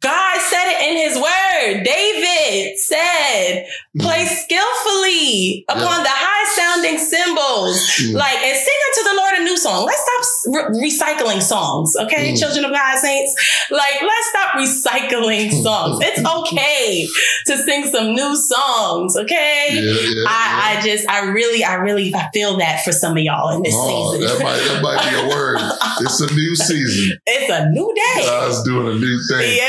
God 0.00 0.40
said 0.40 0.64
it 0.70 0.90
in 0.90 0.96
his 0.96 1.16
word. 1.16 1.82
David 1.84 2.78
said, 2.78 3.66
play 3.98 4.24
skillfully 4.26 5.64
upon 5.68 6.02
the 6.04 6.08
high 6.08 6.46
sounding 6.54 6.98
cymbals. 6.98 7.76
Mm. 7.98 8.14
Like, 8.14 8.36
and 8.36 8.56
sing 8.56 8.80
unto 8.88 9.10
the 9.10 9.16
Lord 9.16 9.34
a 9.38 9.42
new 9.44 9.56
song. 9.56 9.84
Let's 9.86 10.00
stop 10.00 10.70
re- 10.72 10.88
recycling 10.88 11.42
songs, 11.42 11.94
okay, 11.96 12.32
Mm. 12.32 12.38
children 12.38 12.64
of 12.64 12.70
God 12.72 12.96
saints? 12.98 13.34
Like, 13.70 14.00
let's 14.02 14.28
stop 14.30 14.50
recycling 14.54 15.50
songs. 15.64 15.98
It's 16.02 16.24
okay 16.24 17.08
to 17.46 17.58
sing 17.58 17.84
some 17.86 18.14
new 18.14 18.36
songs, 18.36 19.16
okay? 19.16 19.68
Yeah, 19.72 19.82
yeah, 19.82 20.24
I, 20.28 20.76
I 20.78 20.82
just, 20.82 21.08
I 21.08 21.24
really, 21.30 21.64
I 21.64 21.74
really, 21.74 22.14
I 22.14 22.28
feel 22.32 22.56
that 22.58 22.84
for 22.84 22.92
some 22.92 23.16
of 23.16 23.22
y'all 23.22 23.50
in 23.56 23.62
this 23.62 23.74
Oh, 23.76 24.12
season. 24.14 24.28
that 24.28 24.44
might 24.44 24.58
that 24.58 24.82
might 24.82 25.10
be 25.10 25.26
a 25.26 25.28
word. 25.28 25.58
It's 26.04 26.20
a 26.20 26.34
new 26.34 26.56
season. 26.56 27.18
it's 27.26 27.52
a 27.52 27.68
new 27.70 27.92
day. 27.94 28.24
God's 28.26 28.64
doing 28.64 28.88
a 28.88 28.94
new 28.98 29.20
thing. 29.28 29.56
yeah. 29.56 29.68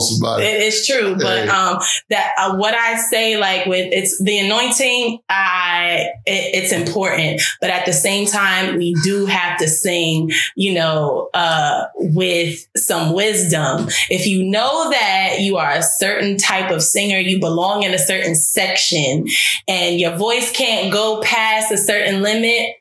Somebody. 0.00 0.44
It 0.44 0.62
is 0.62 0.86
true, 0.86 1.16
but 1.16 1.44
Hey. 1.44 1.48
um, 1.48 1.78
that 2.10 2.32
uh, 2.38 2.56
what 2.56 2.74
I 2.74 2.96
say, 2.96 3.36
like 3.36 3.66
with 3.66 3.88
it's 3.92 4.22
the 4.22 4.38
anointing, 4.38 5.20
I 5.28 6.10
it, 6.26 6.62
it's 6.62 6.72
important, 6.72 7.42
but 7.60 7.70
at 7.70 7.86
the 7.86 7.92
same 7.92 8.26
time, 8.26 8.76
we 8.76 8.94
do 9.02 9.26
have 9.26 9.58
to 9.58 9.68
sing, 9.68 10.30
you 10.56 10.74
know, 10.74 11.28
uh, 11.34 11.84
with 11.96 12.66
some 12.76 13.12
wisdom. 13.12 13.88
If 14.10 14.26
you 14.26 14.44
know 14.44 14.90
that 14.90 15.36
you 15.40 15.56
are 15.56 15.72
a 15.72 15.82
certain 15.82 16.36
type 16.36 16.70
of 16.70 16.82
singer, 16.82 17.18
you 17.18 17.40
belong 17.40 17.82
in 17.82 17.94
a 17.94 17.98
certain 17.98 18.34
section, 18.34 19.26
and 19.68 20.00
your 20.00 20.16
voice 20.16 20.50
can't 20.52 20.92
go 20.92 21.20
past 21.22 21.72
a 21.72 21.78
certain 21.78 22.22
limit. 22.22 22.76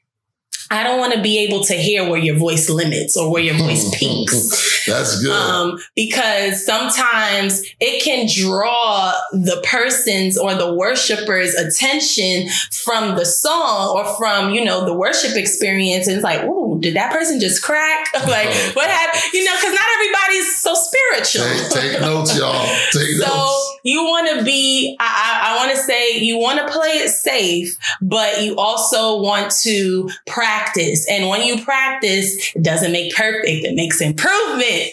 I 0.72 0.84
don't 0.84 0.98
want 1.00 1.14
to 1.14 1.22
be 1.22 1.38
able 1.40 1.64
to 1.66 1.74
hear 1.74 2.10
where 2.10 2.18
your 2.20 2.38
voice 2.38 2.70
limits 2.70 3.18
or 3.18 3.30
where 3.32 3.44
your 3.44 3.56
voice 3.56 3.94
peaks 4.00 4.86
That's 4.88 5.22
good. 5.22 5.32
um, 5.32 5.78
because 5.96 6.66
sometimes 6.66 7.62
it 7.82 8.04
can 8.04 8.28
draw 8.34 9.14
the 9.34 9.62
person's 9.68 10.38
or 10.38 10.56
the 10.56 10.74
worshiper's 10.74 11.54
attention 11.56 12.48
from 12.86 13.16
the 13.18 13.26
song 13.26 13.98
or 13.98 14.06
from 14.16 14.54
you 14.54 14.64
know 14.64 14.86
the 14.86 14.94
worship 14.94 15.36
experience 15.36 16.08
and 16.08 16.16
it's 16.16 16.24
like 16.24 16.42
ooh 16.46 16.80
did 16.80 16.96
that 16.96 17.12
person 17.12 17.40
just 17.40 17.62
crack 17.62 18.08
like 18.28 18.48
what 18.76 18.90
happened 18.90 19.22
you 19.34 19.44
know 19.44 19.52
because 19.56 19.74
not 19.74 19.88
everybody's 19.96 20.56
so 20.62 20.74
spiritual 20.74 21.70
take, 21.70 21.92
take 21.92 22.02
notes, 22.08 22.38
y'all. 22.38 22.66
Take 22.94 23.10
so 23.20 23.28
notes. 23.28 23.78
you 23.84 24.04
want 24.06 24.40
to 24.40 24.46
be 24.46 24.96
i, 25.00 25.04
I, 25.04 25.54
I 25.54 25.58
want 25.58 25.78
to 25.78 25.84
say 25.84 26.18
you 26.20 26.38
want 26.38 26.60
to 26.60 26.74
play 26.74 26.90
it 26.90 27.10
safe 27.10 27.78
but 28.02 28.42
you 28.42 28.56
also 28.56 29.22
want 29.22 29.52
to 29.64 30.10
practice 30.28 30.61
and 31.10 31.28
when 31.30 31.42
you 31.42 31.64
practice 31.64 32.52
it 32.56 32.64
doesn't 32.64 32.92
make 32.92 33.14
perfect 33.16 33.66
it 33.66 33.76
makes 33.76 34.02
improvement 34.02 34.32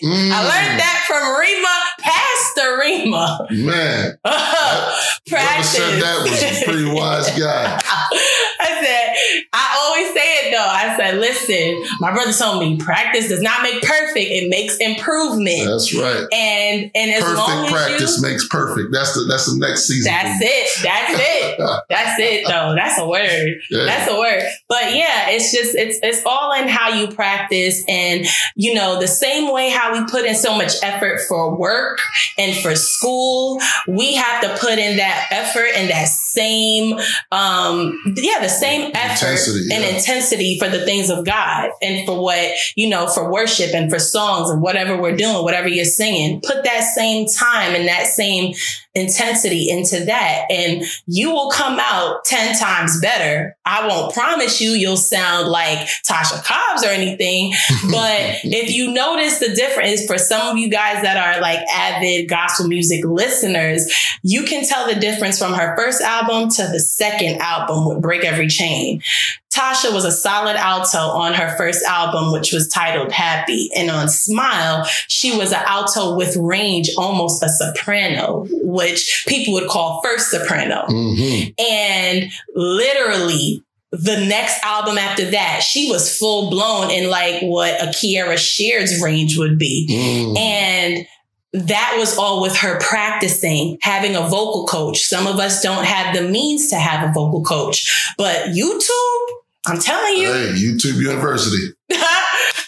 Mm, 0.03 0.31
I 0.33 0.41
learned 0.43 0.79
that 0.81 1.05
from 1.07 1.39
Rima, 1.39 1.77
Pastor 2.01 2.79
Rima. 2.79 3.47
Man, 3.51 4.19
whoever 4.25 4.93
Practice. 5.29 5.73
said 5.73 6.03
that 6.03 6.23
was 6.23 6.43
a 6.43 6.65
pretty 6.65 6.85
wise 6.91 7.31
guy. 7.39 7.81
I 8.61 8.83
said, 8.83 9.47
I 9.53 9.79
always 9.83 10.13
say 10.15 10.49
it 10.49 10.51
though. 10.53 10.65
I 10.65 10.97
said, 10.97 11.19
listen, 11.19 11.83
my 12.01 12.13
brother 12.13 12.33
told 12.33 12.61
me 12.61 12.77
practice 12.77 13.29
does 13.29 13.43
not 13.43 13.63
make 13.63 13.83
perfect, 13.83 14.17
it 14.31 14.49
makes 14.49 14.77
improvement. 14.79 15.67
That's 15.67 15.95
right. 15.95 16.27
and 16.33 16.91
and 16.95 17.11
as 17.13 17.23
long 17.23 17.67
Perfect 17.69 17.73
as 17.73 17.73
practice 17.73 18.17
you 18.17 18.29
makes 18.29 18.49
perfect. 18.49 18.89
That's 18.93 19.15
the 19.15 19.25
that's 19.29 19.47
the 19.53 19.59
next 19.59 19.87
season. 19.87 20.13
that's 20.13 20.41
it. 20.43 20.83
That's 20.83 21.13
it. 21.15 21.59
That's 21.89 22.19
it 22.21 22.47
though. 22.47 22.75
That's 22.75 22.99
a 22.99 23.07
word. 23.07 23.61
Yeah. 23.71 23.85
That's 23.85 24.11
a 24.11 24.19
word. 24.19 24.43
But 24.69 24.95
yeah, 24.95 25.31
it's 25.31 25.53
just 25.53 25.75
it's 25.75 25.99
it's 26.03 26.23
all 26.27 26.53
in 26.53 26.69
how 26.69 26.91
you 26.91 27.09
practice 27.09 27.83
and 27.89 28.27
you 28.55 28.75
know 28.75 29.01
the 29.01 29.09
same 29.09 29.53
way 29.53 29.71
how 29.71 29.93
we 29.93 30.05
put 30.11 30.25
in 30.25 30.35
so 30.35 30.57
much 30.57 30.73
effort 30.83 31.21
for 31.29 31.57
work 31.57 32.01
and 32.37 32.57
for 32.57 32.75
school, 32.75 33.61
we 33.87 34.15
have 34.15 34.43
to 34.43 34.57
put 34.61 34.79
in 34.79 34.97
that 34.99 35.27
effort 35.31 35.69
and 35.75 35.91
that 35.91 36.09
same 36.09 36.99
um 37.33 37.99
yeah, 38.17 38.41
the 38.49 38.55
same 38.55 38.91
effort 38.95 39.27
Intensity, 39.27 39.75
and 39.75 39.85
yeah. 39.85 39.97
intensity 39.97 40.59
for 40.59 40.69
the 40.69 40.85
things 40.85 41.11
of 41.11 41.25
God 41.25 41.71
and 41.83 42.07
for 42.07 42.21
what, 42.21 42.51
you 42.77 42.89
know, 42.89 43.07
for 43.07 43.31
worship 43.31 43.75
and 43.75 43.91
for 43.91 43.99
songs 43.99 44.51
and 44.51 44.63
whatever 44.63 45.01
we're 45.01 45.17
doing, 45.17 45.45
whatever 45.45 45.69
you're 45.69 45.85
singing. 45.85 46.41
Put 46.41 46.65
that 46.65 46.83
same 46.95 47.27
time 47.27 47.75
and 47.75 47.89
that 47.89 48.07
same 48.07 48.55
intensity 48.95 49.71
into 49.71 50.05
that 50.07 50.47
and 50.51 50.83
you 51.07 51.31
will 51.31 51.51
come 51.51 51.79
out 51.81 52.25
10 52.25 52.59
times 52.59 53.01
better. 53.01 53.57
I 53.65 53.87
won't 53.87 54.13
promise 54.13 54.61
you 54.61 54.71
you'll 54.71 54.97
sound 54.97 55.49
like 55.49 55.79
Tasha 56.07 56.43
Cobbs 56.45 56.85
or 56.85 56.89
anything, 56.89 57.53
but 57.91 58.41
if 58.45 58.73
you 58.73 58.93
notice 58.93 59.39
the 59.39 59.55
difference 59.55 60.07
for 60.07 60.19
some 60.19 60.49
of 60.49 60.59
you 60.59 60.69
guys 60.69 61.03
that 61.03 61.17
are 61.17 61.41
like 61.41 61.61
avid 61.69 62.29
gospel 62.29 62.67
music 62.67 63.05
listeners, 63.05 63.93
you 64.23 64.43
can 64.45 64.67
tell 64.67 64.87
the 64.87 64.99
difference 64.99 65.39
from 65.39 65.55
her 65.55 65.77
first 65.77 66.01
album 66.01 66.49
to 66.51 66.63
the 66.63 66.81
second 66.81 67.41
album 67.41 67.87
with 67.89 68.03
Break 68.03 68.25
Every 68.25 68.38
Chain. 68.47 69.03
Tasha 69.51 69.93
was 69.93 70.05
a 70.05 70.13
solid 70.13 70.57
alto 70.57 70.99
on 70.99 71.35
her 71.35 71.57
first 71.57 71.85
album, 71.85 72.33
which 72.33 72.53
was 72.53 72.69
titled 72.69 73.11
Happy. 73.11 73.71
And 73.75 73.91
on 73.91 74.09
Smile, 74.09 74.85
she 75.09 75.37
was 75.37 75.53
an 75.53 75.63
alto 75.67 76.15
with 76.15 76.37
range, 76.37 76.91
almost 76.97 77.43
a 77.43 77.49
soprano, 77.49 78.47
which 78.51 79.25
people 79.27 79.55
would 79.55 79.69
call 79.69 80.01
first 80.03 80.31
soprano. 80.31 80.85
Mhm. 80.89 81.55
And 81.59 82.31
literally, 82.55 83.63
the 83.91 84.25
next 84.27 84.63
album 84.63 84.99
after 84.99 85.31
that, 85.31 85.63
she 85.63 85.91
was 85.91 86.17
full 86.17 86.51
blown 86.51 86.91
in 86.91 87.09
like 87.09 87.41
what 87.41 87.81
a 87.83 87.87
Kierra 87.87 88.37
Sheard's 88.37 89.01
range 89.01 89.39
would 89.39 89.59
be. 89.59 89.89
Mm. 89.91 90.39
And 90.39 91.07
that 91.53 91.97
was 91.99 92.17
all 92.19 92.43
with 92.43 92.57
her 92.57 92.79
practicing, 92.81 93.79
having 93.81 94.15
a 94.15 94.21
vocal 94.21 94.67
coach. 94.67 95.05
Some 95.05 95.27
of 95.27 95.37
us 95.37 95.63
don't 95.63 95.85
have 95.85 96.15
the 96.15 96.29
means 96.29 96.69
to 96.71 96.77
have 96.77 97.09
a 97.09 97.13
vocal 97.13 97.43
coach, 97.43 98.13
but 98.19 98.49
YouTube, 98.49 99.27
I'm 99.67 99.79
telling 99.79 100.17
you, 100.21 100.33
Hey, 100.33 100.55
YouTube 100.57 101.01
University. 101.01 101.75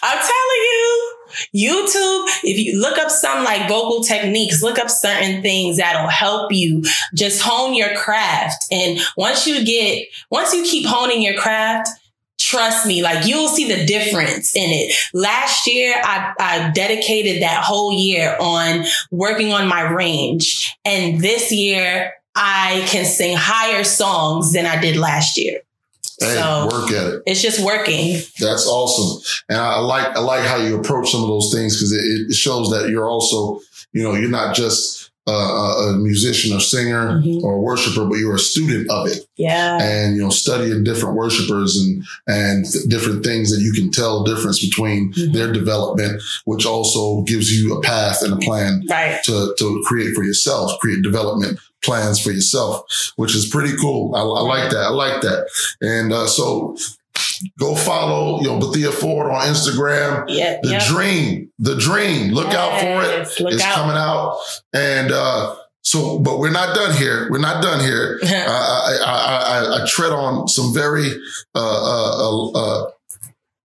I'm 0.03 0.17
telling 0.17 0.31
you, 0.33 1.13
YouTube, 1.55 2.25
if 2.43 2.57
you 2.57 2.79
look 2.79 2.97
up 2.97 3.09
some 3.09 3.43
like 3.43 3.69
vocal 3.69 4.03
techniques, 4.03 4.61
look 4.61 4.79
up 4.79 4.89
certain 4.89 5.41
things 5.41 5.77
that'll 5.77 6.09
help 6.09 6.51
you 6.51 6.83
just 7.15 7.41
hone 7.41 7.73
your 7.73 7.95
craft. 7.95 8.65
And 8.71 8.99
once 9.15 9.45
you 9.47 9.63
get, 9.63 10.07
once 10.29 10.53
you 10.53 10.63
keep 10.63 10.85
honing 10.85 11.21
your 11.21 11.35
craft, 11.35 11.89
trust 12.41 12.85
me, 12.85 13.01
like 13.03 13.25
you'll 13.25 13.47
see 13.47 13.67
the 13.73 13.85
difference 13.85 14.55
in 14.55 14.69
it. 14.69 14.95
Last 15.13 15.67
year, 15.67 15.93
I, 16.03 16.33
I 16.39 16.71
dedicated 16.71 17.41
that 17.43 17.63
whole 17.63 17.93
year 17.93 18.35
on 18.39 18.85
working 19.11 19.53
on 19.53 19.67
my 19.67 19.81
range. 19.91 20.75
And 20.83 21.21
this 21.21 21.51
year, 21.51 22.13
I 22.35 22.83
can 22.87 23.05
sing 23.05 23.35
higher 23.37 23.83
songs 23.83 24.53
than 24.53 24.65
I 24.65 24.79
did 24.79 24.97
last 24.97 25.37
year. 25.37 25.59
Hey, 26.19 26.35
So- 26.35 26.67
work 26.71 26.91
at 26.91 27.07
it. 27.13 27.23
It's 27.25 27.41
just 27.41 27.63
working. 27.63 28.21
That's 28.39 28.67
awesome. 28.67 29.21
And 29.49 29.57
I 29.57 29.79
like 29.79 30.07
I 30.15 30.19
like 30.19 30.45
how 30.45 30.57
you 30.57 30.79
approach 30.79 31.09
some 31.11 31.23
of 31.23 31.27
those 31.27 31.51
things 31.53 31.75
because 31.77 31.91
it, 31.93 32.29
it 32.29 32.33
shows 32.33 32.69
that 32.71 32.89
you're 32.89 33.09
also, 33.09 33.59
you 33.91 34.03
know, 34.03 34.13
you're 34.13 34.29
not 34.29 34.55
just 34.55 35.00
uh, 35.27 35.31
a 35.31 35.89
a 35.93 35.97
musician 35.97 36.55
or 36.55 36.59
singer 36.59 37.21
Mhm. 37.21 37.43
or 37.43 37.53
a 37.55 37.59
worshiper, 37.61 38.05
but 38.05 38.17
you're 38.17 38.35
a 38.35 38.39
student 38.39 38.89
of 38.89 39.07
it. 39.07 39.25
Yeah. 39.37 39.79
and 39.81 40.15
you 40.15 40.21
know 40.21 40.29
studying 40.29 40.83
different 40.83 41.15
worshipers 41.15 41.75
and 41.77 42.03
and 42.27 42.63
th- 42.71 42.85
different 42.89 43.23
things 43.25 43.49
that 43.51 43.59
you 43.61 43.71
can 43.73 43.89
tell 43.91 44.23
the 44.23 44.35
difference 44.35 44.59
between 44.63 45.11
Mhm. 45.13 45.33
their 45.33 45.51
development 45.51 46.21
which 46.45 46.65
also 46.67 47.21
gives 47.23 47.51
you 47.51 47.73
a 47.75 47.81
path 47.81 48.21
and 48.21 48.33
a 48.33 48.37
plan 48.37 48.83
Right. 48.87 49.19
to 49.25 49.55
to 49.57 49.83
create 49.87 50.13
for 50.15 50.23
yourself 50.23 50.77
create 50.79 51.01
development 51.01 51.57
plans 51.83 52.19
for 52.19 52.31
yourself 52.31 52.83
which 53.15 53.33
is 53.35 53.47
pretty 53.47 53.75
cool 53.77 54.13
i, 54.15 54.19
I 54.19 54.41
like 54.55 54.69
that 54.69 54.83
i 54.85 54.89
like 54.89 55.21
that 55.21 55.47
and 55.81 56.13
uh, 56.13 56.27
so 56.27 56.77
go 57.59 57.75
follow 57.75 58.41
you 58.41 58.47
know 58.47 58.59
Bithiah 58.59 58.93
Ford 58.93 59.31
on 59.31 59.41
Instagram 59.47 60.25
Yeah. 60.27 60.59
the 60.61 60.71
yeah. 60.71 60.87
dream 60.87 61.51
the 61.59 61.75
dream 61.75 62.31
look 62.31 62.53
out 62.53 62.79
for 62.79 63.03
it 63.03 63.53
it's 63.53 63.63
out. 63.63 63.75
coming 63.75 63.97
out 63.97 64.37
and 64.73 65.11
uh 65.11 65.55
so, 65.83 66.19
but 66.19 66.37
we're 66.37 66.51
not 66.51 66.75
done 66.75 66.95
here. 66.95 67.27
We're 67.31 67.39
not 67.39 67.63
done 67.63 67.79
here. 67.79 68.19
uh, 68.23 68.27
I, 68.27 68.97
I, 69.03 69.09
I, 69.09 69.81
I, 69.81 69.85
tread 69.87 70.11
on 70.11 70.47
some 70.47 70.73
very 70.73 71.09
uh, 71.55 71.59
uh, 71.59 72.51
uh, 72.51 72.91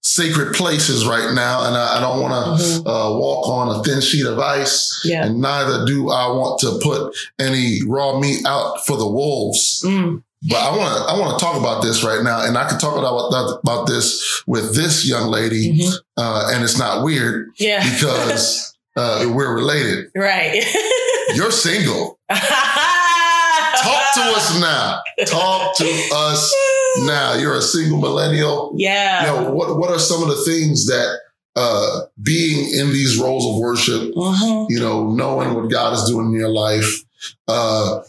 sacred 0.03 0.55
places 0.55 1.07
right 1.07 1.35
now, 1.35 1.67
and 1.67 1.77
I, 1.77 1.99
I 1.99 2.01
don't 2.01 2.23
want 2.23 2.33
to 2.33 2.65
mm-hmm. 2.65 2.87
Uh, 2.87 3.19
walk 3.19 3.49
on 3.49 3.79
a 3.79 3.83
thin 3.83 4.01
sheet 4.01 4.25
of 4.25 4.39
ice. 4.39 5.03
Yeah. 5.05 5.27
And 5.27 5.41
neither 5.41 5.85
do 5.85 6.11
I 6.11 6.29
want 6.29 6.61
to 6.61 6.79
put 6.83 7.15
any 7.39 7.81
raw 7.87 8.19
meat 8.19 8.47
out 8.47 8.87
for 8.87 8.97
the 8.97 9.09
wolves. 9.09 9.83
Mm. 9.85 10.23
But 10.49 10.59
I 10.59 10.77
want 10.77 10.95
to 10.95 11.13
I 11.13 11.19
want 11.19 11.39
to 11.39 11.45
talk 11.45 11.59
about 11.59 11.83
this 11.83 12.05
right 12.05 12.23
now, 12.23 12.45
and 12.45 12.59
I 12.59 12.69
can 12.69 12.79
talk 12.79 12.97
about 12.97 13.61
about 13.63 13.87
this 13.87 14.43
with 14.47 14.75
this 14.75 15.09
young 15.09 15.31
lady, 15.31 15.73
mm-hmm. 15.73 15.97
uh, 16.17 16.51
and 16.53 16.63
it's 16.63 16.79
not 16.79 17.03
weird, 17.03 17.51
yeah, 17.59 17.83
because 17.83 18.77
uh, 18.97 19.31
we're 19.35 19.55
related, 19.55 20.11
right? 20.15 20.63
You're 21.35 21.51
single. 21.51 22.19
Talk 22.29 24.15
to 24.15 24.21
us 24.21 24.61
now. 24.61 25.01
Talk 25.27 25.77
to 25.77 26.09
us 26.15 26.55
now. 26.99 27.35
You're 27.35 27.57
a 27.57 27.63
single 27.63 27.99
millennial. 27.99 28.75
Yeah. 28.77 29.21
You 29.21 29.27
know, 29.27 29.51
what 29.53 29.79
what 29.79 29.91
are 29.91 29.99
some 29.99 30.23
of 30.23 30.29
the 30.29 30.43
things 30.45 30.87
that 30.87 31.19
uh, 31.57 32.01
being 32.23 32.71
in 32.79 32.91
these 32.91 33.19
roles 33.19 33.47
of 33.47 33.61
worship, 33.61 34.15
mm-hmm. 34.15 34.73
you 34.73 34.79
know, 34.79 35.11
knowing 35.11 35.55
what 35.55 35.71
God 35.71 35.95
is 35.95 36.05
doing 36.05 36.27
in 36.27 36.33
your 36.33 36.51
life, 36.51 37.05
uh, 37.49 38.03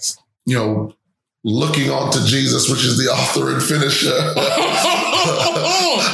you 0.45 0.55
know, 0.55 0.93
looking 1.47 1.89
on 1.89 2.11
to 2.11 2.23
Jesus, 2.25 2.69
which 2.69 2.83
is 2.83 2.97
the 2.97 3.09
author 3.09 3.53
and 3.53 3.63
finisher 3.63 4.11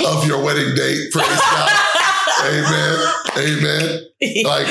of 0.07 0.27
your 0.27 0.43
wedding 0.43 0.75
date. 0.75 1.11
Praise 1.11 1.27
God. 1.27 1.69
Amen. 2.45 3.13
Amen. 3.37 4.05
Like, 4.45 4.67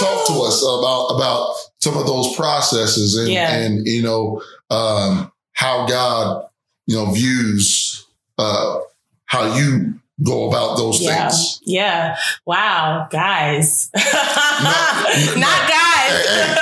talk 0.00 0.26
to 0.28 0.42
us 0.42 0.62
about 0.62 1.08
about 1.14 1.54
some 1.80 1.98
of 1.98 2.06
those 2.06 2.34
processes 2.34 3.16
and 3.16 3.28
yeah. 3.28 3.54
and 3.54 3.86
you 3.86 4.02
know 4.02 4.42
um, 4.70 5.30
how 5.52 5.86
God 5.86 6.46
you 6.86 6.96
know 6.96 7.12
views 7.12 8.06
uh, 8.38 8.78
how 9.26 9.54
you 9.56 10.00
go 10.22 10.48
about 10.48 10.76
those 10.76 11.02
yeah. 11.02 11.28
things. 11.28 11.60
Yeah. 11.64 12.16
Wow, 12.46 13.08
guys. 13.10 13.90
not, 13.94 14.04
not 15.36 15.68
guys. 15.68 16.26
Hey, 16.26 16.54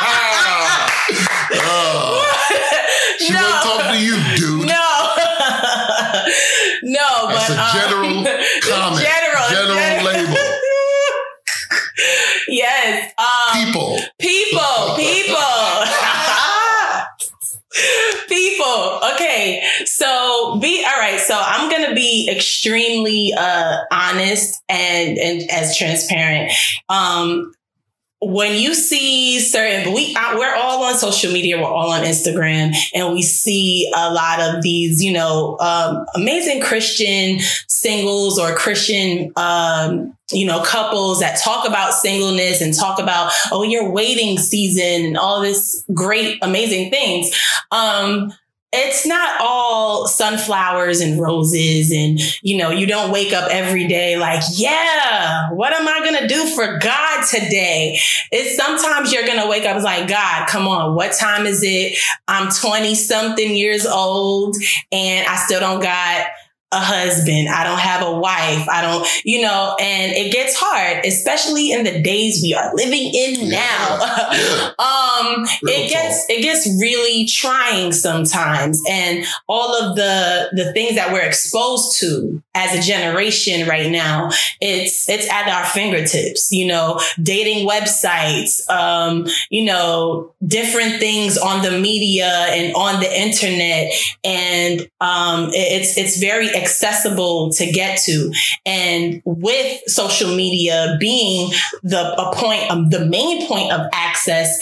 hey. 0.00 0.38
uh, 1.64 2.28
she 3.22 3.32
no. 3.32 3.40
won't 3.40 3.62
talk 3.62 3.92
to 3.92 3.98
you, 3.98 4.16
dude. 4.36 4.66
No. 4.66 4.74
no, 6.82 7.28
That's 7.28 7.48
but 7.48 7.54
a 7.54 7.56
general 7.72 8.08
um, 8.18 8.24
comment. 8.68 9.06
General, 9.06 9.48
general, 9.48 9.48
general 9.48 10.04
label. 10.04 10.34
yes. 12.48 13.12
Um, 13.18 13.52
people. 13.64 13.98
People. 14.18 14.96
People. 14.96 15.38
people 18.28 19.00
okay 19.14 19.62
so 19.86 20.58
be 20.60 20.84
all 20.84 20.98
right 21.00 21.18
so 21.20 21.34
i'm 21.34 21.70
gonna 21.70 21.94
be 21.94 22.28
extremely 22.30 23.32
uh 23.36 23.78
honest 23.90 24.62
and 24.68 25.16
and 25.16 25.50
as 25.50 25.74
transparent 25.76 26.52
um 26.90 27.50
when 28.24 28.54
you 28.56 28.72
see 28.72 29.40
certain, 29.40 29.92
we 29.92 30.14
we're 30.34 30.54
all 30.54 30.84
on 30.84 30.94
social 30.94 31.32
media, 31.32 31.58
we're 31.58 31.64
all 31.64 31.90
on 31.90 32.04
Instagram, 32.04 32.72
and 32.94 33.12
we 33.12 33.20
see 33.20 33.90
a 33.96 34.12
lot 34.12 34.40
of 34.40 34.62
these, 34.62 35.02
you 35.02 35.12
know, 35.12 35.58
um, 35.58 36.06
amazing 36.14 36.62
Christian 36.62 37.40
singles 37.66 38.38
or 38.38 38.54
Christian, 38.54 39.32
um, 39.34 40.16
you 40.30 40.46
know, 40.46 40.62
couples 40.62 41.18
that 41.18 41.40
talk 41.40 41.66
about 41.66 41.94
singleness 41.94 42.60
and 42.60 42.72
talk 42.72 43.00
about 43.00 43.32
oh 43.50 43.64
your 43.64 43.90
waiting 43.90 44.38
season 44.38 45.06
and 45.06 45.18
all 45.18 45.40
this 45.40 45.84
great, 45.92 46.38
amazing 46.42 46.90
things. 46.90 47.36
Um, 47.72 48.32
it's 48.72 49.06
not 49.06 49.38
all 49.40 50.06
sunflowers 50.06 51.00
and 51.00 51.20
roses 51.20 51.92
and 51.92 52.18
you 52.42 52.56
know 52.56 52.70
you 52.70 52.86
don't 52.86 53.12
wake 53.12 53.32
up 53.32 53.50
every 53.50 53.86
day 53.86 54.16
like 54.16 54.42
yeah 54.54 55.50
what 55.52 55.74
am 55.74 55.86
i 55.86 56.00
gonna 56.04 56.26
do 56.26 56.48
for 56.50 56.78
god 56.78 57.24
today? 57.28 57.98
It's 58.30 58.56
sometimes 58.56 59.12
you're 59.12 59.26
gonna 59.26 59.48
wake 59.48 59.64
up 59.64 59.82
like 59.82 60.08
god 60.08 60.48
come 60.48 60.66
on 60.66 60.94
what 60.94 61.12
time 61.12 61.46
is 61.46 61.62
it? 61.62 61.98
I'm 62.26 62.50
20 62.50 62.94
something 62.94 63.54
years 63.56 63.86
old 63.86 64.56
and 64.90 65.26
i 65.26 65.36
still 65.36 65.60
don't 65.60 65.82
got 65.82 66.26
a 66.72 66.80
husband. 66.80 67.48
I 67.48 67.64
don't 67.64 67.78
have 67.78 68.02
a 68.02 68.18
wife. 68.18 68.66
I 68.68 68.80
don't, 68.80 69.06
you 69.24 69.42
know, 69.42 69.76
and 69.78 70.12
it 70.12 70.32
gets 70.32 70.56
hard, 70.58 71.04
especially 71.04 71.70
in 71.70 71.84
the 71.84 72.00
days 72.00 72.40
we 72.42 72.54
are 72.54 72.74
living 72.74 73.12
in 73.14 73.48
yeah. 73.48 73.60
now. 73.60 73.98
Yeah. 74.32 74.72
um, 74.78 75.44
it 75.62 75.90
gets, 75.90 76.28
it 76.30 76.42
gets 76.42 76.66
really 76.80 77.26
trying 77.26 77.92
sometimes. 77.92 78.82
And 78.88 79.24
all 79.48 79.74
of 79.74 79.96
the, 79.96 80.48
the 80.52 80.72
things 80.72 80.96
that 80.96 81.12
we're 81.12 81.26
exposed 81.26 82.00
to 82.00 82.42
as 82.54 82.78
a 82.78 82.80
generation 82.80 83.68
right 83.68 83.90
now, 83.90 84.30
it's, 84.60 85.08
it's 85.08 85.30
at 85.30 85.48
our 85.48 85.66
fingertips, 85.66 86.50
you 86.52 86.66
know, 86.66 86.98
dating 87.22 87.68
websites, 87.68 88.68
um, 88.70 89.26
you 89.50 89.64
know, 89.64 90.32
different 90.46 91.00
things 91.00 91.36
on 91.36 91.62
the 91.62 91.78
media 91.78 92.46
and 92.48 92.74
on 92.74 93.00
the 93.00 93.20
internet. 93.20 93.92
And, 94.24 94.88
um, 95.00 95.50
it's, 95.52 95.98
it's 95.98 96.18
very 96.18 96.48
accessible 96.62 97.50
to 97.52 97.70
get 97.70 97.98
to. 98.04 98.32
And 98.64 99.22
with 99.24 99.82
social 99.86 100.34
media 100.34 100.96
being 101.00 101.52
the 101.82 102.14
a 102.20 102.34
point 102.34 102.70
of 102.70 102.90
the 102.90 103.04
main 103.04 103.46
point 103.46 103.72
of 103.72 103.86
access, 103.92 104.58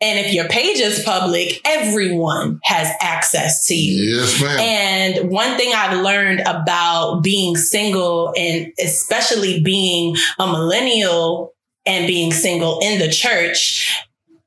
and 0.00 0.18
if 0.18 0.34
your 0.34 0.46
page 0.48 0.80
is 0.80 1.02
public, 1.02 1.60
everyone 1.64 2.60
has 2.64 2.92
access 3.00 3.66
to 3.68 3.74
you. 3.74 4.18
Yes, 4.18 4.40
ma'am. 4.42 4.60
And 4.60 5.30
one 5.30 5.56
thing 5.56 5.72
I've 5.74 5.98
learned 6.00 6.40
about 6.40 7.22
being 7.22 7.56
single 7.56 8.34
and 8.36 8.72
especially 8.78 9.62
being 9.62 10.16
a 10.38 10.46
millennial 10.46 11.54
and 11.86 12.06
being 12.06 12.32
single 12.32 12.80
in 12.82 12.98
the 12.98 13.08
church, 13.08 14.04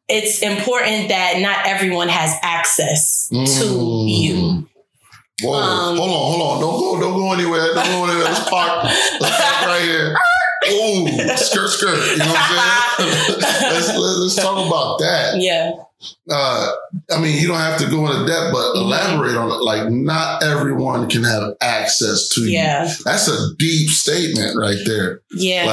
it's 0.07 0.41
important 0.41 1.10
that 1.10 1.39
not 1.39 1.65
everyone 1.65 2.10
has 2.10 2.36
access 2.43 3.29
mm. 3.33 3.60
to 3.60 4.05
you. 4.07 4.69
Whoa, 5.43 5.54
um, 5.54 5.97
hold 5.97 6.10
on, 6.10 6.32
hold 6.32 6.41
on. 6.41 6.62
Don't 6.62 6.80
go, 6.80 7.00
don't 7.00 7.13
go 7.19 7.34
anywhere. 7.34 7.73
Don't 7.73 7.86
go 7.86 8.06
anywhere. 8.06 8.23
Let's 8.23 8.50
park. 8.50 8.84
Let's 9.19 9.38
park 9.41 9.65
right 9.67 9.82
here. 9.82 10.15
Ooh, 10.69 11.08
skirt, 11.38 11.69
skirt. 11.69 12.12
You 12.12 12.17
know 12.17 12.26
what 12.26 12.38
I'm 12.39 13.08
saying? 13.08 13.39
let's, 13.71 13.97
let's 13.97 14.36
talk 14.36 14.67
about 14.67 15.00
that. 15.00 15.36
Yeah. 15.38 15.73
Uh, 16.30 16.71
I 17.12 17.19
mean, 17.19 17.39
you 17.39 17.47
don't 17.47 17.58
have 17.58 17.80
to 17.80 17.89
go 17.89 18.06
into 18.08 18.26
depth, 18.26 18.52
but 18.52 18.73
mm-hmm. 18.73 18.80
elaborate 18.80 19.36
on 19.36 19.50
it. 19.50 19.62
Like, 19.63 19.89
not 19.91 20.43
everyone 20.43 21.10
can 21.10 21.23
have 21.23 21.54
access 21.62 22.30
to 22.36 22.41
yeah. 22.41 22.86
you. 22.86 22.93
That's 23.04 23.28
a 23.28 23.56
deep 23.58 23.89
statement 23.89 24.58
right 24.58 24.78
there. 24.86 25.21
Yeah. 25.32 25.65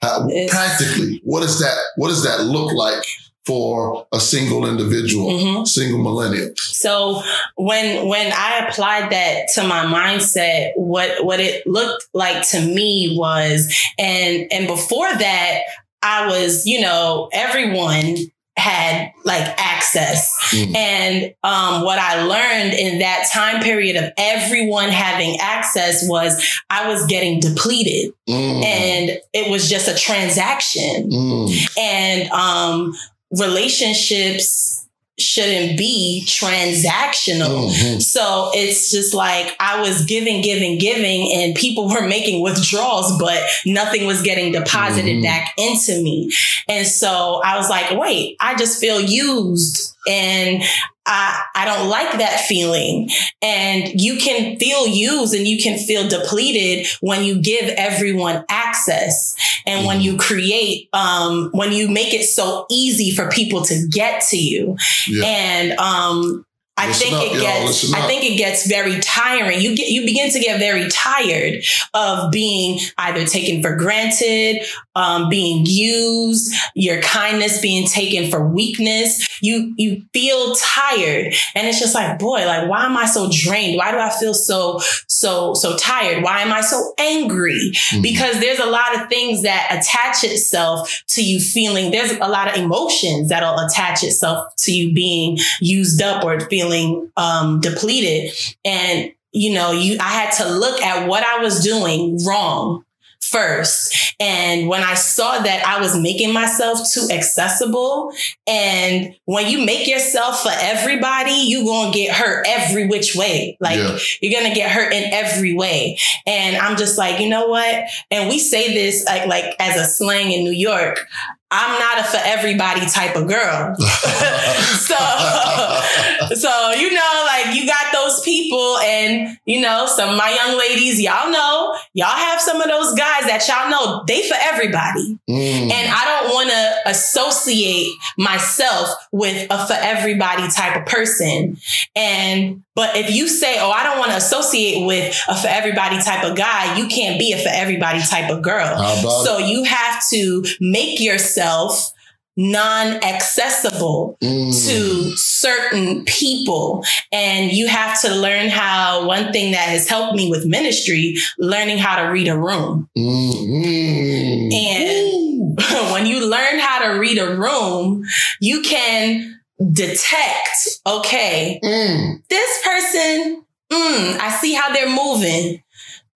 Like, 0.00 0.50
practically, 0.50 1.20
what 1.24 1.40
does 1.40 1.60
that? 1.60 1.76
What 1.96 2.08
does 2.08 2.24
that 2.24 2.42
look 2.42 2.72
like 2.72 3.04
for 3.44 4.06
a 4.12 4.20
single 4.20 4.66
individual, 4.66 5.30
mm-hmm. 5.30 5.64
single 5.64 6.00
millennial. 6.00 6.52
So 6.56 7.22
when 7.56 8.06
when 8.06 8.32
I 8.32 8.66
applied 8.68 9.10
that 9.10 9.48
to 9.54 9.66
my 9.66 9.84
mindset, 9.84 10.72
what 10.76 11.24
what 11.24 11.40
it 11.40 11.66
looked 11.66 12.06
like 12.14 12.46
to 12.50 12.60
me 12.60 13.16
was 13.18 13.72
and 13.98 14.46
and 14.52 14.66
before 14.66 15.12
that 15.12 15.62
I 16.02 16.26
was, 16.26 16.66
you 16.66 16.80
know, 16.80 17.28
everyone 17.32 18.16
had 18.56 19.12
like 19.24 19.42
access. 19.58 20.30
Mm. 20.52 20.76
And 20.76 21.34
um, 21.42 21.82
what 21.82 21.98
I 21.98 22.22
learned 22.22 22.74
in 22.74 22.98
that 22.98 23.28
time 23.32 23.62
period 23.62 23.96
of 23.96 24.12
everyone 24.18 24.90
having 24.90 25.38
access 25.40 26.06
was 26.06 26.60
I 26.68 26.88
was 26.88 27.06
getting 27.06 27.40
depleted 27.40 28.12
mm. 28.28 28.64
and 28.64 29.18
it 29.32 29.50
was 29.50 29.70
just 29.70 29.88
a 29.88 29.94
transaction. 29.94 31.08
Mm. 31.10 31.78
And 31.78 32.30
um, 32.30 32.92
relationships 33.38 34.72
shouldn't 35.18 35.78
be 35.78 36.24
transactional. 36.26 37.70
Mm-hmm. 37.70 38.00
So 38.00 38.50
it's 38.54 38.90
just 38.90 39.14
like 39.14 39.54
I 39.60 39.80
was 39.80 40.04
giving, 40.06 40.40
giving, 40.40 40.78
giving, 40.78 41.30
and 41.34 41.54
people 41.54 41.88
were 41.88 42.06
making 42.06 42.42
withdrawals, 42.42 43.18
but 43.18 43.42
nothing 43.66 44.06
was 44.06 44.22
getting 44.22 44.52
deposited 44.52 45.16
mm-hmm. 45.16 45.22
back 45.22 45.52
into 45.58 46.02
me. 46.02 46.32
And 46.68 46.86
so 46.86 47.40
I 47.44 47.56
was 47.56 47.68
like, 47.68 47.98
wait, 47.98 48.36
I 48.40 48.56
just 48.56 48.80
feel 48.80 49.00
used. 49.00 49.94
And 50.08 50.62
I, 51.04 51.42
I 51.54 51.64
don't 51.64 51.88
like 51.88 52.18
that 52.18 52.40
feeling. 52.40 53.10
And 53.40 54.00
you 54.00 54.18
can 54.18 54.58
feel 54.58 54.86
used 54.86 55.34
and 55.34 55.46
you 55.46 55.60
can 55.60 55.78
feel 55.78 56.08
depleted 56.08 56.86
when 57.00 57.24
you 57.24 57.40
give 57.40 57.68
everyone 57.70 58.44
access 58.48 59.34
and 59.66 59.78
mm-hmm. 59.78 59.86
when 59.86 60.00
you 60.00 60.16
create, 60.16 60.88
um, 60.92 61.50
when 61.52 61.72
you 61.72 61.88
make 61.88 62.14
it 62.14 62.24
so 62.24 62.66
easy 62.70 63.10
for 63.10 63.28
people 63.30 63.62
to 63.62 63.86
get 63.88 64.22
to 64.28 64.36
you. 64.36 64.76
Yeah. 65.08 65.24
And, 65.24 65.72
um, 65.78 66.46
I 66.82 66.86
Listen 66.88 67.08
think 67.10 67.30
up, 67.30 67.36
it 67.36 67.40
gets 67.40 67.92
I 67.94 68.06
think 68.06 68.24
it 68.24 68.36
gets 68.36 68.66
very 68.66 68.98
tiring. 69.00 69.60
You 69.60 69.76
get 69.76 69.88
you 69.88 70.04
begin 70.04 70.30
to 70.30 70.40
get 70.40 70.58
very 70.58 70.88
tired 70.88 71.62
of 71.94 72.30
being 72.32 72.78
either 72.98 73.24
taken 73.26 73.62
for 73.62 73.76
granted, 73.76 74.64
um, 74.94 75.28
being 75.28 75.64
used, 75.66 76.52
your 76.74 77.00
kindness 77.02 77.60
being 77.60 77.86
taken 77.86 78.30
for 78.30 78.46
weakness. 78.48 79.40
You 79.42 79.74
you 79.76 80.02
feel 80.12 80.54
tired, 80.56 81.34
and 81.54 81.66
it's 81.68 81.78
just 81.78 81.94
like, 81.94 82.18
boy, 82.18 82.44
like 82.46 82.68
why 82.68 82.84
am 82.86 82.96
I 82.96 83.06
so 83.06 83.30
drained? 83.32 83.76
Why 83.78 83.92
do 83.92 83.98
I 83.98 84.10
feel 84.10 84.34
so 84.34 84.80
so 85.06 85.54
so 85.54 85.76
tired? 85.76 86.22
Why 86.24 86.40
am 86.40 86.52
I 86.52 86.60
so 86.60 86.92
angry? 86.98 87.72
Mhm. 87.92 88.02
Because 88.02 88.40
there's 88.40 88.58
a 88.58 88.66
lot 88.66 88.94
of 89.00 89.08
things 89.08 89.42
that 89.42 89.68
attach 89.70 90.24
itself 90.24 91.02
to 91.08 91.22
you 91.22 91.38
feeling. 91.40 91.90
There's 91.90 92.12
a 92.12 92.28
lot 92.28 92.48
of 92.48 92.56
emotions 92.56 93.28
that'll 93.28 93.58
attach 93.58 94.02
itself 94.02 94.54
to 94.64 94.72
you 94.72 94.92
being 94.92 95.38
used 95.60 96.02
up 96.02 96.24
or 96.24 96.40
feeling 96.48 96.71
um, 97.16 97.60
depleted. 97.60 98.32
And 98.64 99.12
you 99.32 99.54
know, 99.54 99.72
you 99.72 99.96
I 100.00 100.10
had 100.10 100.30
to 100.38 100.48
look 100.52 100.80
at 100.82 101.08
what 101.08 101.24
I 101.24 101.42
was 101.42 101.62
doing 101.64 102.18
wrong 102.26 102.84
first. 103.20 104.14
And 104.18 104.68
when 104.68 104.82
I 104.82 104.94
saw 104.94 105.38
that 105.38 105.64
I 105.64 105.80
was 105.80 105.96
making 105.96 106.32
myself 106.32 106.80
too 106.92 107.08
accessible, 107.10 108.12
and 108.46 109.14
when 109.26 109.46
you 109.48 109.64
make 109.64 109.86
yourself 109.88 110.40
for 110.42 110.50
everybody, 110.52 111.30
you 111.32 111.64
gonna 111.64 111.92
get 111.92 112.14
hurt 112.14 112.44
every 112.48 112.88
which 112.88 113.14
way. 113.14 113.56
Like 113.60 113.78
Yeah. 113.78 113.96
you're 114.20 114.40
gonna 114.42 114.54
get 114.54 114.70
hurt 114.70 114.92
in 114.92 115.12
every 115.12 115.54
way. 115.54 115.98
And 116.26 116.56
I'm 116.56 116.76
just 116.76 116.98
like, 116.98 117.20
you 117.20 117.28
know 117.28 117.46
what? 117.46 117.84
And 118.10 118.28
we 118.28 118.38
say 118.38 118.74
this 118.74 119.04
like 119.06 119.26
like 119.26 119.54
as 119.58 119.76
a 119.80 119.84
slang 119.84 120.32
in 120.32 120.44
New 120.44 120.52
York. 120.52 121.06
I'm 121.54 121.78
not 121.78 121.98
a 122.00 122.04
for 122.04 122.20
everybody 122.24 122.86
type 122.86 123.14
of 123.14 123.28
girl. 123.28 123.76
so 123.76 124.96
so 126.28 126.70
you 126.72 126.92
know 126.92 127.26
like 127.26 127.54
you 127.54 127.66
got 127.66 127.92
those 127.92 128.20
people 128.20 128.78
and 128.78 129.38
you 129.44 129.60
know 129.60 129.86
some 129.86 130.10
of 130.10 130.16
my 130.16 130.30
young 130.32 130.58
ladies 130.58 131.00
y'all 131.00 131.30
know 131.30 131.76
y'all 131.94 132.06
have 132.08 132.40
some 132.40 132.60
of 132.60 132.68
those 132.68 132.94
guys 132.94 133.24
that 133.26 133.46
y'all 133.48 133.70
know 133.70 134.04
they 134.06 134.28
for 134.28 134.36
everybody. 134.40 135.18
Mm. 135.28 135.70
and 135.70 135.92
i 135.92 136.04
don't 136.04 136.34
want 136.34 136.50
to 136.50 136.90
associate 136.90 137.92
myself 138.18 138.88
with 139.12 139.46
a 139.50 139.66
for 139.66 139.74
everybody 139.74 140.48
type 140.48 140.76
of 140.76 140.86
person. 140.86 141.56
And 141.94 142.62
but 142.74 142.96
if 142.96 143.14
you 143.14 143.28
say 143.28 143.58
oh 143.60 143.70
i 143.70 143.82
don't 143.82 143.98
want 143.98 144.10
to 144.10 144.16
associate 144.16 144.86
with 144.86 145.08
a 145.28 145.36
for 145.36 145.48
everybody 145.48 145.98
type 145.98 146.24
of 146.24 146.36
guy 146.36 146.76
you 146.78 146.88
can't 146.88 147.18
be 147.18 147.32
a 147.32 147.38
for 147.38 147.50
everybody 147.52 148.00
type 148.00 148.30
of 148.30 148.42
girl. 148.42 148.78
So 149.24 149.38
you 149.38 149.64
have 149.64 150.02
to 150.10 150.44
make 150.60 151.00
yourself 151.00 151.92
non-accessible 152.36 154.16
Mm. 154.22 154.66
to 154.68 155.16
certain 155.16 156.04
people. 156.04 156.84
And 157.10 157.52
you 157.52 157.68
have 157.68 158.00
to 158.02 158.14
learn 158.14 158.48
how, 158.48 159.06
one 159.06 159.32
thing 159.32 159.52
that 159.52 159.68
has 159.68 159.88
helped 159.88 160.16
me 160.16 160.30
with 160.30 160.46
ministry, 160.46 161.16
learning 161.38 161.78
how 161.78 161.96
to 162.02 162.10
read 162.10 162.28
a 162.28 162.38
room. 162.38 162.88
Mm, 162.96 163.34
mm. 163.34 164.52
And 164.54 165.58
when 165.92 166.06
you 166.06 166.24
learn 166.28 166.58
how 166.58 166.80
to 166.92 166.98
read 166.98 167.18
a 167.18 167.36
room, 167.36 168.04
you 168.40 168.62
can 168.62 169.40
detect, 169.72 170.68
okay, 170.86 171.60
Mm. 171.62 172.22
this 172.28 172.62
person, 172.64 173.44
mm, 173.72 174.18
I 174.20 174.38
see 174.40 174.54
how 174.54 174.72
they're 174.72 174.88
moving. 174.90 175.62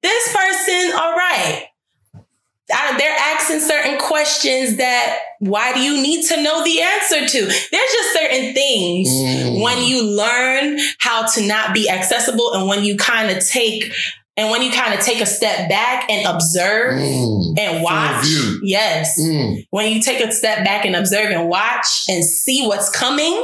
This 0.02 0.34
person, 0.34 0.92
all 0.96 1.14
right. 1.14 1.66
I- 2.72 2.96
They're 2.98 3.16
asking 3.16 3.60
certain 3.60 3.98
questions 3.98 4.76
that 4.78 5.18
why 5.38 5.72
do 5.72 5.80
you 5.80 6.02
need 6.02 6.26
to 6.28 6.42
know 6.42 6.64
the 6.64 6.80
answer 6.82 7.26
to? 7.26 7.40
There's 7.46 7.92
just 7.92 8.12
certain 8.14 8.54
things 8.54 9.08
Mm. 9.08 9.62
when 9.62 9.84
you 9.84 10.02
learn 10.02 10.78
how 10.98 11.26
to 11.26 11.42
not 11.42 11.74
be 11.74 11.88
accessible 11.88 12.54
and 12.54 12.66
when 12.68 12.84
you 12.84 12.96
kind 12.96 13.30
of 13.30 13.46
take 13.46 13.92
and 14.38 14.50
when 14.50 14.60
you 14.62 14.70
kind 14.70 14.92
of 14.92 15.00
take 15.00 15.20
a 15.22 15.26
step 15.26 15.68
back 15.68 16.10
and 16.10 16.26
observe 16.26 17.00
Mm. 17.00 17.58
and 17.58 17.82
watch. 17.82 18.26
Yes. 18.62 19.18
Mm. 19.20 19.64
When 19.70 19.92
you 19.92 20.02
take 20.02 20.20
a 20.20 20.30
step 20.32 20.64
back 20.64 20.84
and 20.84 20.94
observe 20.96 21.30
and 21.30 21.48
watch 21.48 22.02
and 22.08 22.24
see 22.24 22.66
what's 22.66 22.90
coming, 22.90 23.42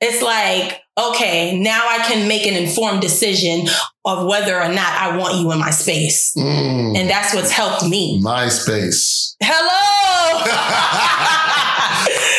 it's 0.00 0.22
like, 0.22 0.80
okay, 0.98 1.58
now 1.58 1.86
I 1.88 1.98
can 2.08 2.28
make 2.28 2.46
an 2.46 2.54
informed 2.54 3.00
decision 3.00 3.66
of 4.04 4.26
whether 4.26 4.60
or 4.60 4.68
not 4.68 4.92
I 5.00 5.16
want 5.16 5.36
you 5.40 5.50
in 5.52 5.58
my 5.58 5.70
space. 5.70 6.34
Mm. 6.36 6.96
And 6.96 7.10
that's 7.10 7.34
what's 7.34 7.50
helped 7.50 7.88
me. 7.88 8.20
My 8.20 8.48
space. 8.48 9.36
Hello. 9.42 10.44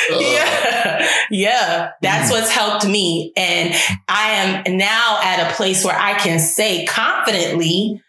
yeah. 0.20 1.07
Yeah. 1.32 1.91
That's 2.01 2.30
Mm. 2.30 2.34
what's 2.34 2.51
helped 2.51 2.88
me. 2.88 3.32
And 3.38 3.74
I 4.07 4.30
am 4.32 4.78
now 4.78 5.20
at 5.24 5.51
a 5.51 5.55
place 5.55 5.84
where 5.86 5.97
I 5.97 6.14
can 6.16 6.39
say 6.39 6.86
confidently, 6.86 8.01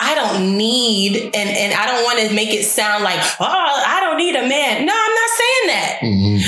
I 0.00 0.14
don't 0.14 0.56
need, 0.56 1.16
and, 1.16 1.34
and 1.34 1.74
I 1.74 1.86
don't 1.86 2.04
want 2.04 2.20
to 2.28 2.34
make 2.34 2.50
it 2.50 2.64
sound 2.64 3.02
like, 3.02 3.18
oh, 3.40 3.82
I 3.86 3.98
don't 4.00 4.16
need 4.16 4.36
a 4.36 4.46
man. 4.46 4.86
No, 4.86 4.92
I'm 4.94 5.14
not 5.14 5.30
saying 5.30 5.66
that. 5.66 5.98
Mhm. 6.02 6.40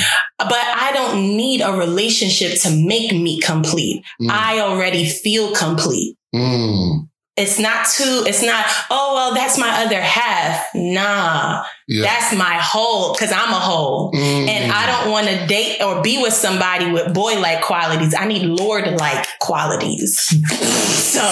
But 0.49 0.59
I 0.65 0.93
don't 0.93 1.37
need 1.37 1.61
a 1.61 1.73
relationship 1.73 2.61
to 2.63 2.71
make 2.71 3.13
me 3.13 3.41
complete. 3.41 4.05
Mm. 4.21 4.31
I 4.31 4.61
already 4.61 5.05
feel 5.05 5.55
complete. 5.55 6.17
Mm. 6.35 7.09
It's 7.37 7.59
not 7.59 7.87
too, 7.89 8.25
it's 8.27 8.43
not, 8.43 8.67
oh, 8.91 9.15
well, 9.15 9.35
that's 9.35 9.57
my 9.57 9.85
other 9.85 10.01
half. 10.01 10.67
Nah, 10.75 11.65
Yeah. 11.89 12.03
that's 12.03 12.35
my 12.37 12.57
whole, 12.57 13.15
because 13.15 13.33
I'm 13.33 13.49
a 13.51 13.61
whole. 13.61 14.13
Mm. 14.13 14.49
And 14.49 14.73
I 14.73 14.87
don't 14.87 15.11
want 15.11 15.27
to 15.29 15.47
date 15.47 15.81
or 15.81 16.03
be 16.03 16.21
with 16.21 16.35
somebody 16.35 16.91
with 16.91 17.15
boy 17.15 17.41
like 17.41 17.63
qualities. 17.63 18.15
I 18.15 18.27
need 18.27 18.43
Lord 18.43 18.87
like 18.99 19.27
qualities. 19.39 20.19
So, 20.19 21.23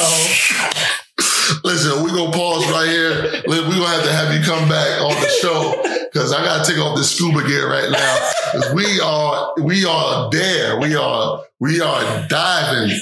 Listen, 1.65 2.03
we're 2.03 2.15
gonna 2.15 2.33
pause 2.33 2.71
right 2.71 2.89
here. 2.89 3.43
We're 3.47 3.63
gonna 3.63 3.87
have 3.87 4.05
to 4.05 4.13
have 4.13 4.35
you 4.35 4.41
come 4.45 4.69
back 4.69 5.01
on 5.01 5.15
the 5.21 5.29
show 5.41 5.83
because 6.11 6.33
I 6.33 6.45
gotta 6.45 6.71
take 6.71 6.81
off 6.81 6.97
this 6.97 7.15
scuba 7.15 7.47
gear 7.47 7.71
right 7.71 7.91
now. 7.91 8.75
We 8.75 9.01
are 9.01 9.53
we 9.63 9.85
are 9.85 10.31
there. 10.31 10.79
We 10.81 10.95
are 10.95 11.41
we 11.61 11.81
are 11.81 12.27
diving 12.29 12.97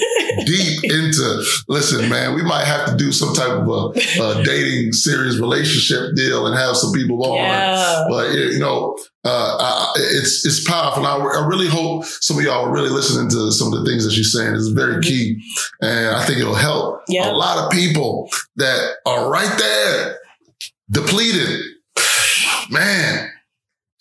deep 0.45 0.83
into 0.83 1.43
listen, 1.67 2.09
man, 2.09 2.35
we 2.35 2.43
might 2.43 2.65
have 2.65 2.85
to 2.87 2.95
do 2.95 3.11
some 3.11 3.33
type 3.33 3.49
of 3.49 3.67
a, 3.67 4.39
a 4.39 4.43
dating 4.43 4.93
series 4.93 5.39
relationship 5.39 6.15
deal 6.15 6.47
and 6.47 6.55
have 6.55 6.75
some 6.75 6.91
people 6.93 7.23
on. 7.23 7.37
yeah. 7.37 8.05
But 8.09 8.33
you 8.33 8.59
know, 8.59 8.97
uh, 9.27 9.57
I, 9.59 9.93
it's 9.97 10.45
it's 10.45 10.63
powerful. 10.69 11.05
I, 11.05 11.17
I 11.17 11.45
really 11.47 11.67
hope 11.67 12.05
some 12.05 12.37
of 12.37 12.43
y'all 12.43 12.65
are 12.65 12.71
really 12.73 12.89
listening 12.89 13.29
to 13.29 13.51
some 13.51 13.73
of 13.73 13.79
the 13.79 13.85
things 13.89 14.05
that 14.05 14.11
she's 14.13 14.31
saying. 14.31 14.55
It's 14.55 14.69
very 14.69 15.01
key, 15.03 15.41
and 15.81 16.15
I 16.15 16.25
think 16.25 16.39
it'll 16.39 16.55
help 16.55 17.01
Yeah. 17.09 17.29
a 17.31 17.33
lot 17.33 17.57
of 17.65 17.71
people 17.71 18.29
that 18.55 18.95
are 19.05 19.29
right 19.29 19.53
there, 19.59 20.17
depleted. 20.89 21.59
Man, 22.69 23.29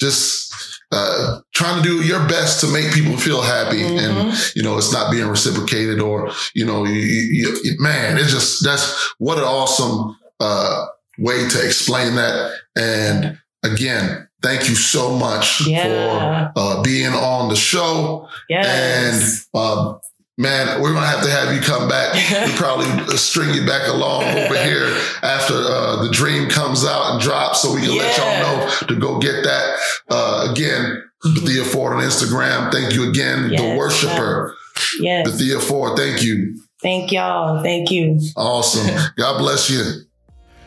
just 0.01 0.53
uh, 0.93 1.41
trying 1.55 1.83
to 1.83 1.89
do 1.89 2.03
your 2.05 2.21
best 2.29 2.61
to 2.61 2.67
make 2.69 2.93
people 2.93 3.17
feel 3.17 3.43
happy, 3.43 3.83
and 3.83 3.99
Mhm. 4.33 4.57
you 4.57 4.63
know 4.63 4.77
it's 4.79 4.93
not 4.93 5.11
being 5.11 5.27
reciprocated, 5.27 6.01
or 6.01 6.31
you 6.55 6.65
know, 6.65 6.85
you, 6.85 6.95
you, 7.01 7.61
you- 7.65 7.77
man, 7.81 8.19
it's 8.19 8.31
just 8.33 8.65
that's 8.65 9.13
what 9.19 9.39
an 9.39 9.45
awesome 9.45 10.17
uh, 10.41 10.87
way 11.19 11.49
to 11.49 11.65
explain 11.65 12.15
that. 12.17 12.53
And 12.77 13.39
again, 13.65 14.26
thank 14.43 14.69
you 14.69 14.75
so 14.75 15.17
much 15.17 15.67
Yeah. 15.67 16.53
for 16.53 16.61
uh, 16.61 16.83
being 16.83 17.13
on 17.13 17.49
the 17.49 17.57
show. 17.57 18.29
Yes. 18.49 19.47
And 19.55 19.61
uh, 19.61 19.99
man, 20.39 20.81
we're 20.83 20.93
gonna 20.93 21.07
have 21.07 21.23
to 21.25 21.31
have 21.31 21.55
you 21.55 21.61
come 21.61 21.89
back. 21.89 22.15
We 22.47 22.53
probably 22.57 22.87
string 23.17 23.55
you 23.55 23.67
back 23.67 23.89
along 23.89 24.25
over 24.25 24.57
here 24.63 24.87
after 25.23 25.55
uh, 25.55 26.03
the 26.05 26.11
dream 26.13 26.49
comes 26.49 26.85
out 26.85 27.13
and 27.13 27.21
drops, 27.21 27.63
so 27.63 27.75
we 27.75 27.81
can 27.81 27.97
let 27.97 28.17
y'all 28.17 28.43
know 28.43 28.71
to 28.89 28.97
go 28.97 29.19
get 29.19 29.43
that. 29.45 29.77
Uh, 30.09 30.49
again, 30.51 31.03
Bithiah 31.25 31.65
Ford 31.67 31.95
on 31.95 32.03
Instagram. 32.03 32.71
Thank 32.73 32.95
you 32.95 33.09
again, 33.09 33.49
the 33.51 33.75
worshiper, 33.77 34.55
yes. 35.01 35.29
Bithiah 35.29 35.61
Ford. 35.63 35.97
Thank 35.97 36.23
you. 36.23 36.61
Thank 36.83 37.11
y'all. 37.11 37.63
Thank 37.63 37.91
you. 37.91 38.21
Awesome. 38.37 38.95
God 39.17 39.39
bless 39.39 39.71
you. 39.71 39.83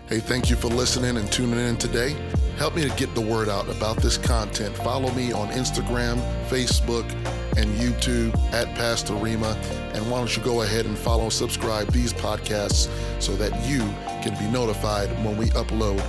Hey, 0.09 0.19
thank 0.19 0.49
you 0.49 0.55
for 0.55 0.69
listening 0.69 1.17
and 1.17 1.31
tuning 1.31 1.59
in 1.59 1.77
today. 1.77 2.15
Help 2.57 2.75
me 2.75 2.81
to 2.81 2.89
get 2.95 3.13
the 3.13 3.21
word 3.21 3.47
out 3.47 3.69
about 3.69 3.97
this 3.97 4.17
content. 4.17 4.75
Follow 4.77 5.11
me 5.11 5.31
on 5.31 5.49
Instagram, 5.49 6.17
Facebook, 6.47 7.07
and 7.55 7.69
YouTube 7.75 8.35
at 8.51 8.73
Pastor 8.73 9.13
Rima. 9.13 9.51
And 9.93 10.09
why 10.09 10.17
don't 10.17 10.35
you 10.35 10.41
go 10.41 10.63
ahead 10.63 10.87
and 10.87 10.97
follow 10.97 11.25
and 11.25 11.33
subscribe 11.33 11.91
these 11.91 12.11
podcasts 12.11 12.89
so 13.21 13.35
that 13.35 13.53
you 13.69 13.81
can 14.23 14.35
be 14.39 14.51
notified 14.51 15.11
when 15.23 15.37
we 15.37 15.49
upload 15.49 16.01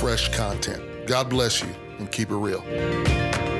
fresh 0.00 0.34
content. 0.36 1.06
God 1.06 1.30
bless 1.30 1.62
you 1.62 1.72
and 2.00 2.10
keep 2.10 2.30
it 2.30 2.36
real. 2.36 3.53